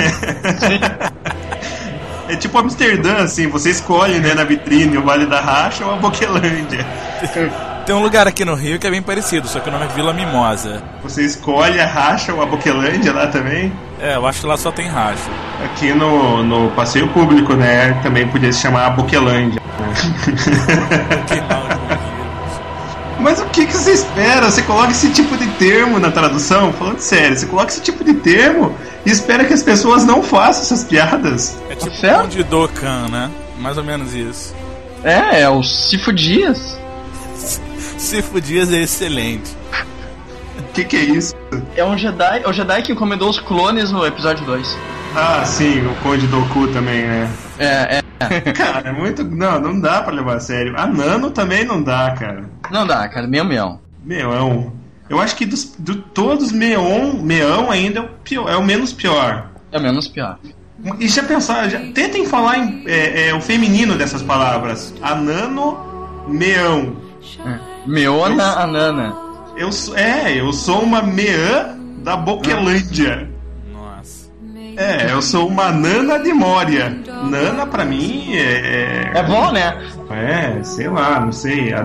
É 2.31 2.37
tipo 2.37 2.57
Amsterdã, 2.57 3.25
assim, 3.25 3.49
você 3.49 3.71
escolhe, 3.71 4.21
né, 4.21 4.35
na 4.35 4.45
vitrine 4.45 4.97
o 4.97 5.03
Vale 5.03 5.27
da 5.27 5.41
Racha 5.41 5.85
ou 5.85 5.93
a 5.93 5.97
Boquelândia. 5.97 6.87
Tem 7.85 7.93
um 7.93 8.01
lugar 8.01 8.29
aqui 8.29 8.45
no 8.45 8.55
Rio 8.55 8.79
que 8.79 8.87
é 8.87 8.91
bem 8.91 9.03
parecido, 9.03 9.49
só 9.49 9.59
que 9.59 9.69
o 9.69 9.73
nome 9.73 9.87
é 9.87 9.89
Vila 9.89 10.13
Mimosa. 10.13 10.81
Você 11.03 11.23
escolhe 11.23 11.81
a 11.81 11.87
Racha 11.87 12.33
ou 12.33 12.41
a 12.41 12.47
Boquelândia 12.47 13.13
lá 13.13 13.27
também. 13.27 13.73
É, 14.01 14.15
eu 14.15 14.25
acho 14.29 14.43
que 14.43 14.47
lá 14.47 14.57
só 14.57 14.71
tem 14.71 14.87
racha. 14.87 15.29
Aqui 15.65 15.93
no, 15.93 16.45
no 16.45 16.71
passeio 16.71 17.09
público, 17.09 17.55
né, 17.55 17.99
também 18.01 18.29
podia 18.29 18.53
se 18.53 18.61
chamar 18.61 18.87
a 18.87 18.91
Boquelândia. 18.91 19.61
Que 21.27 21.41
mal. 21.53 21.65
Mas 23.19 23.41
o 23.41 23.47
que, 23.47 23.67
que 23.67 23.77
você 23.77 23.91
espera? 23.91 24.49
Você 24.49 24.63
coloca 24.63 24.93
esse 24.93 25.11
tipo 25.11 25.37
de 25.37 25.47
termo 25.49 25.99
na 25.99 26.13
tradução? 26.13 26.73
Falando 26.73 27.01
sério, 27.01 27.37
você 27.37 27.47
coloca 27.47 27.73
esse 27.73 27.83
tipo 27.83 28.05
de 28.05 28.15
termo 28.15 28.75
e 29.05 29.11
espera 29.11 29.45
que 29.45 29.53
as 29.53 29.63
pessoas 29.63 30.05
não 30.05 30.23
façam 30.23 30.63
essas 30.63 30.85
piadas. 30.85 31.59
É 31.69 31.75
tipo 31.75 31.95
certo? 31.97 32.25
um 32.25 32.29
de 32.29 32.43
Dokkan, 32.43 33.09
né? 33.09 33.31
Mais 33.59 33.79
ou 33.79 33.85
menos 33.85 34.15
isso. 34.15 34.55
É, 35.03 35.43
é 35.43 35.49
o 35.49 35.63
Sifo 35.63 36.13
Dias. 36.13 36.79
Sifo 37.99 38.41
Dias 38.41 38.73
é 38.73 38.83
excelente. 38.83 39.57
O 40.59 40.73
que, 40.73 40.85
que 40.85 40.97
é 40.97 41.01
isso? 41.01 41.35
É 41.75 41.85
um 41.85 41.97
Jedi, 41.97 42.43
é 42.45 42.49
o 42.49 42.53
Jedi 42.53 42.83
que 42.83 42.93
encomendou 42.93 43.29
os 43.29 43.41
clones 43.41 43.91
no 43.91 44.07
episódio 44.07 44.45
2. 44.45 44.79
Ah, 45.15 45.45
sim, 45.45 45.85
o 45.87 45.95
Conde 46.03 46.27
Doku 46.29 46.69
também, 46.69 47.03
né? 47.03 47.31
É, 47.59 47.99
é. 47.99 48.03
Cara, 48.53 48.91
é 48.91 48.93
muito. 48.93 49.25
Não, 49.25 49.61
não 49.61 49.81
dá 49.81 50.03
pra 50.03 50.13
levar 50.13 50.37
a 50.37 50.41
sério. 50.41 50.75
A 50.77 50.87
Nano 50.87 51.31
também 51.31 51.65
não 51.65 51.83
dá, 51.83 52.13
cara. 52.13 52.45
Não 52.71 52.87
dá, 52.87 53.09
cara, 53.09 53.27
meu 53.27 53.45
meão. 53.45 53.81
Meão. 54.05 54.73
Eu 55.11 55.21
acho 55.21 55.35
que 55.35 55.45
dos, 55.45 55.75
de 55.77 55.97
todos, 55.97 56.53
Meon, 56.53 57.21
Meão 57.21 57.69
ainda 57.69 57.99
é 57.99 58.03
o, 58.03 58.09
pior, 58.23 58.49
é 58.49 58.57
o 58.57 58.65
menos 58.65 58.93
pior. 58.93 59.51
É 59.73 59.81
menos 59.81 60.07
pior. 60.07 60.39
E 61.01 61.09
já 61.09 61.25
pensar, 61.25 61.69
já, 61.69 61.81
tentem 61.93 62.25
falar 62.25 62.59
em, 62.59 62.85
é, 62.87 63.29
é, 63.29 63.35
o 63.35 63.41
feminino 63.41 63.97
dessas 63.97 64.23
palavras. 64.23 64.95
Anano, 65.03 65.77
Meão. 66.29 66.97
Meona 67.85 68.61
Anana. 68.61 69.17
Eu 69.57 69.73
sou, 69.73 69.97
é, 69.97 70.41
eu 70.41 70.53
sou 70.53 70.81
uma 70.81 71.03
Meã 71.03 71.77
da 72.05 72.17
Boquelândia. 72.17 73.29
Nossa. 73.73 74.31
É, 74.77 75.13
eu 75.13 75.21
sou 75.21 75.49
uma 75.49 75.73
Nana 75.73 76.21
de 76.21 76.33
Mória. 76.33 76.97
Nana 77.29 77.67
pra 77.67 77.85
mim 77.85 78.33
é. 78.33 79.11
É 79.13 79.23
bom, 79.25 79.51
né? 79.51 79.77
É, 80.09 80.63
sei 80.63 80.89
lá, 80.89 81.19
não 81.19 81.33
sei, 81.33 81.73
a 81.75 81.83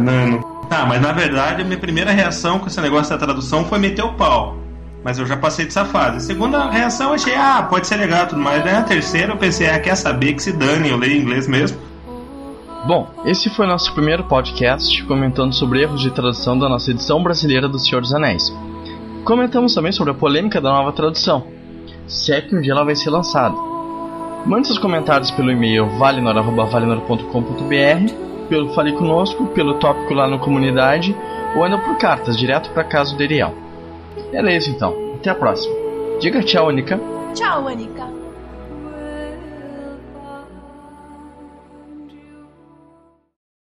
Tá, 0.75 0.85
mas 0.85 1.01
na 1.01 1.13
verdade 1.13 1.61
a 1.61 1.65
minha 1.65 1.79
primeira 1.79 2.11
reação 2.11 2.59
com 2.59 2.67
esse 2.67 2.81
negócio 2.81 3.09
da 3.09 3.17
tradução 3.17 3.63
foi 3.63 3.79
meter 3.79 4.03
o 4.03 4.11
pau. 4.15 4.57
Mas 5.05 5.17
eu 5.17 5.25
já 5.25 5.37
passei 5.37 5.65
de 5.65 5.71
safado. 5.71 6.17
A 6.17 6.19
segunda 6.19 6.69
reação 6.69 7.07
eu 7.07 7.13
achei, 7.13 7.33
ah, 7.33 7.65
pode 7.69 7.87
ser 7.87 7.95
legal 7.95 8.27
tudo 8.27 8.41
mais. 8.41 8.61
Daí 8.61 8.75
a 8.75 8.81
terceira 8.81 9.31
eu 9.31 9.37
pensei, 9.37 9.69
ah, 9.69 9.79
quer 9.79 9.95
saber 9.95 10.33
que 10.33 10.43
se 10.43 10.51
dane, 10.51 10.89
eu 10.89 10.97
leio 10.97 11.21
inglês 11.21 11.47
mesmo. 11.47 11.77
Bom, 12.85 13.09
esse 13.23 13.49
foi 13.51 13.65
nosso 13.65 13.93
primeiro 13.93 14.25
podcast 14.25 15.01
comentando 15.05 15.53
sobre 15.53 15.81
erros 15.81 16.01
de 16.01 16.11
tradução 16.11 16.59
da 16.59 16.67
nossa 16.67 16.91
edição 16.91 17.23
brasileira 17.23 17.69
do 17.69 17.79
Senhor 17.79 18.01
dos 18.01 18.13
Anéis. 18.13 18.53
Comentamos 19.23 19.73
também 19.73 19.93
sobre 19.93 20.11
a 20.11 20.13
polêmica 20.13 20.59
da 20.59 20.73
nova 20.73 20.91
tradução, 20.91 21.47
se 22.05 22.33
é 22.33 22.41
que 22.41 22.53
um 22.53 22.59
dia 22.59 22.73
ela 22.73 22.83
vai 22.83 22.97
ser 22.97 23.11
lançada. 23.11 23.55
Mande 24.45 24.67
seus 24.67 24.77
comentários 24.77 25.31
pelo 25.31 25.51
e-mail 25.51 25.87
valinor.valinor.com.br, 25.97 28.34
pelo 28.45 28.73
Fale 28.73 28.93
Conosco, 28.93 29.47
pelo 29.47 29.75
tópico 29.75 30.13
lá 30.13 30.27
no 30.27 30.39
Comunidade, 30.39 31.15
ou 31.55 31.63
ainda 31.63 31.77
por 31.77 31.97
cartas, 31.97 32.37
direto 32.37 32.69
para 32.71 32.83
casa 32.83 33.15
do 33.15 33.23
Eriel. 33.23 33.53
Beleza 34.31 34.69
então, 34.69 34.95
até 35.15 35.29
a 35.29 35.35
próxima. 35.35 35.75
Diga 36.19 36.41
tchau, 36.41 36.69
Anica. 36.69 36.99
Tchau, 37.33 37.67
Anica. 37.67 38.24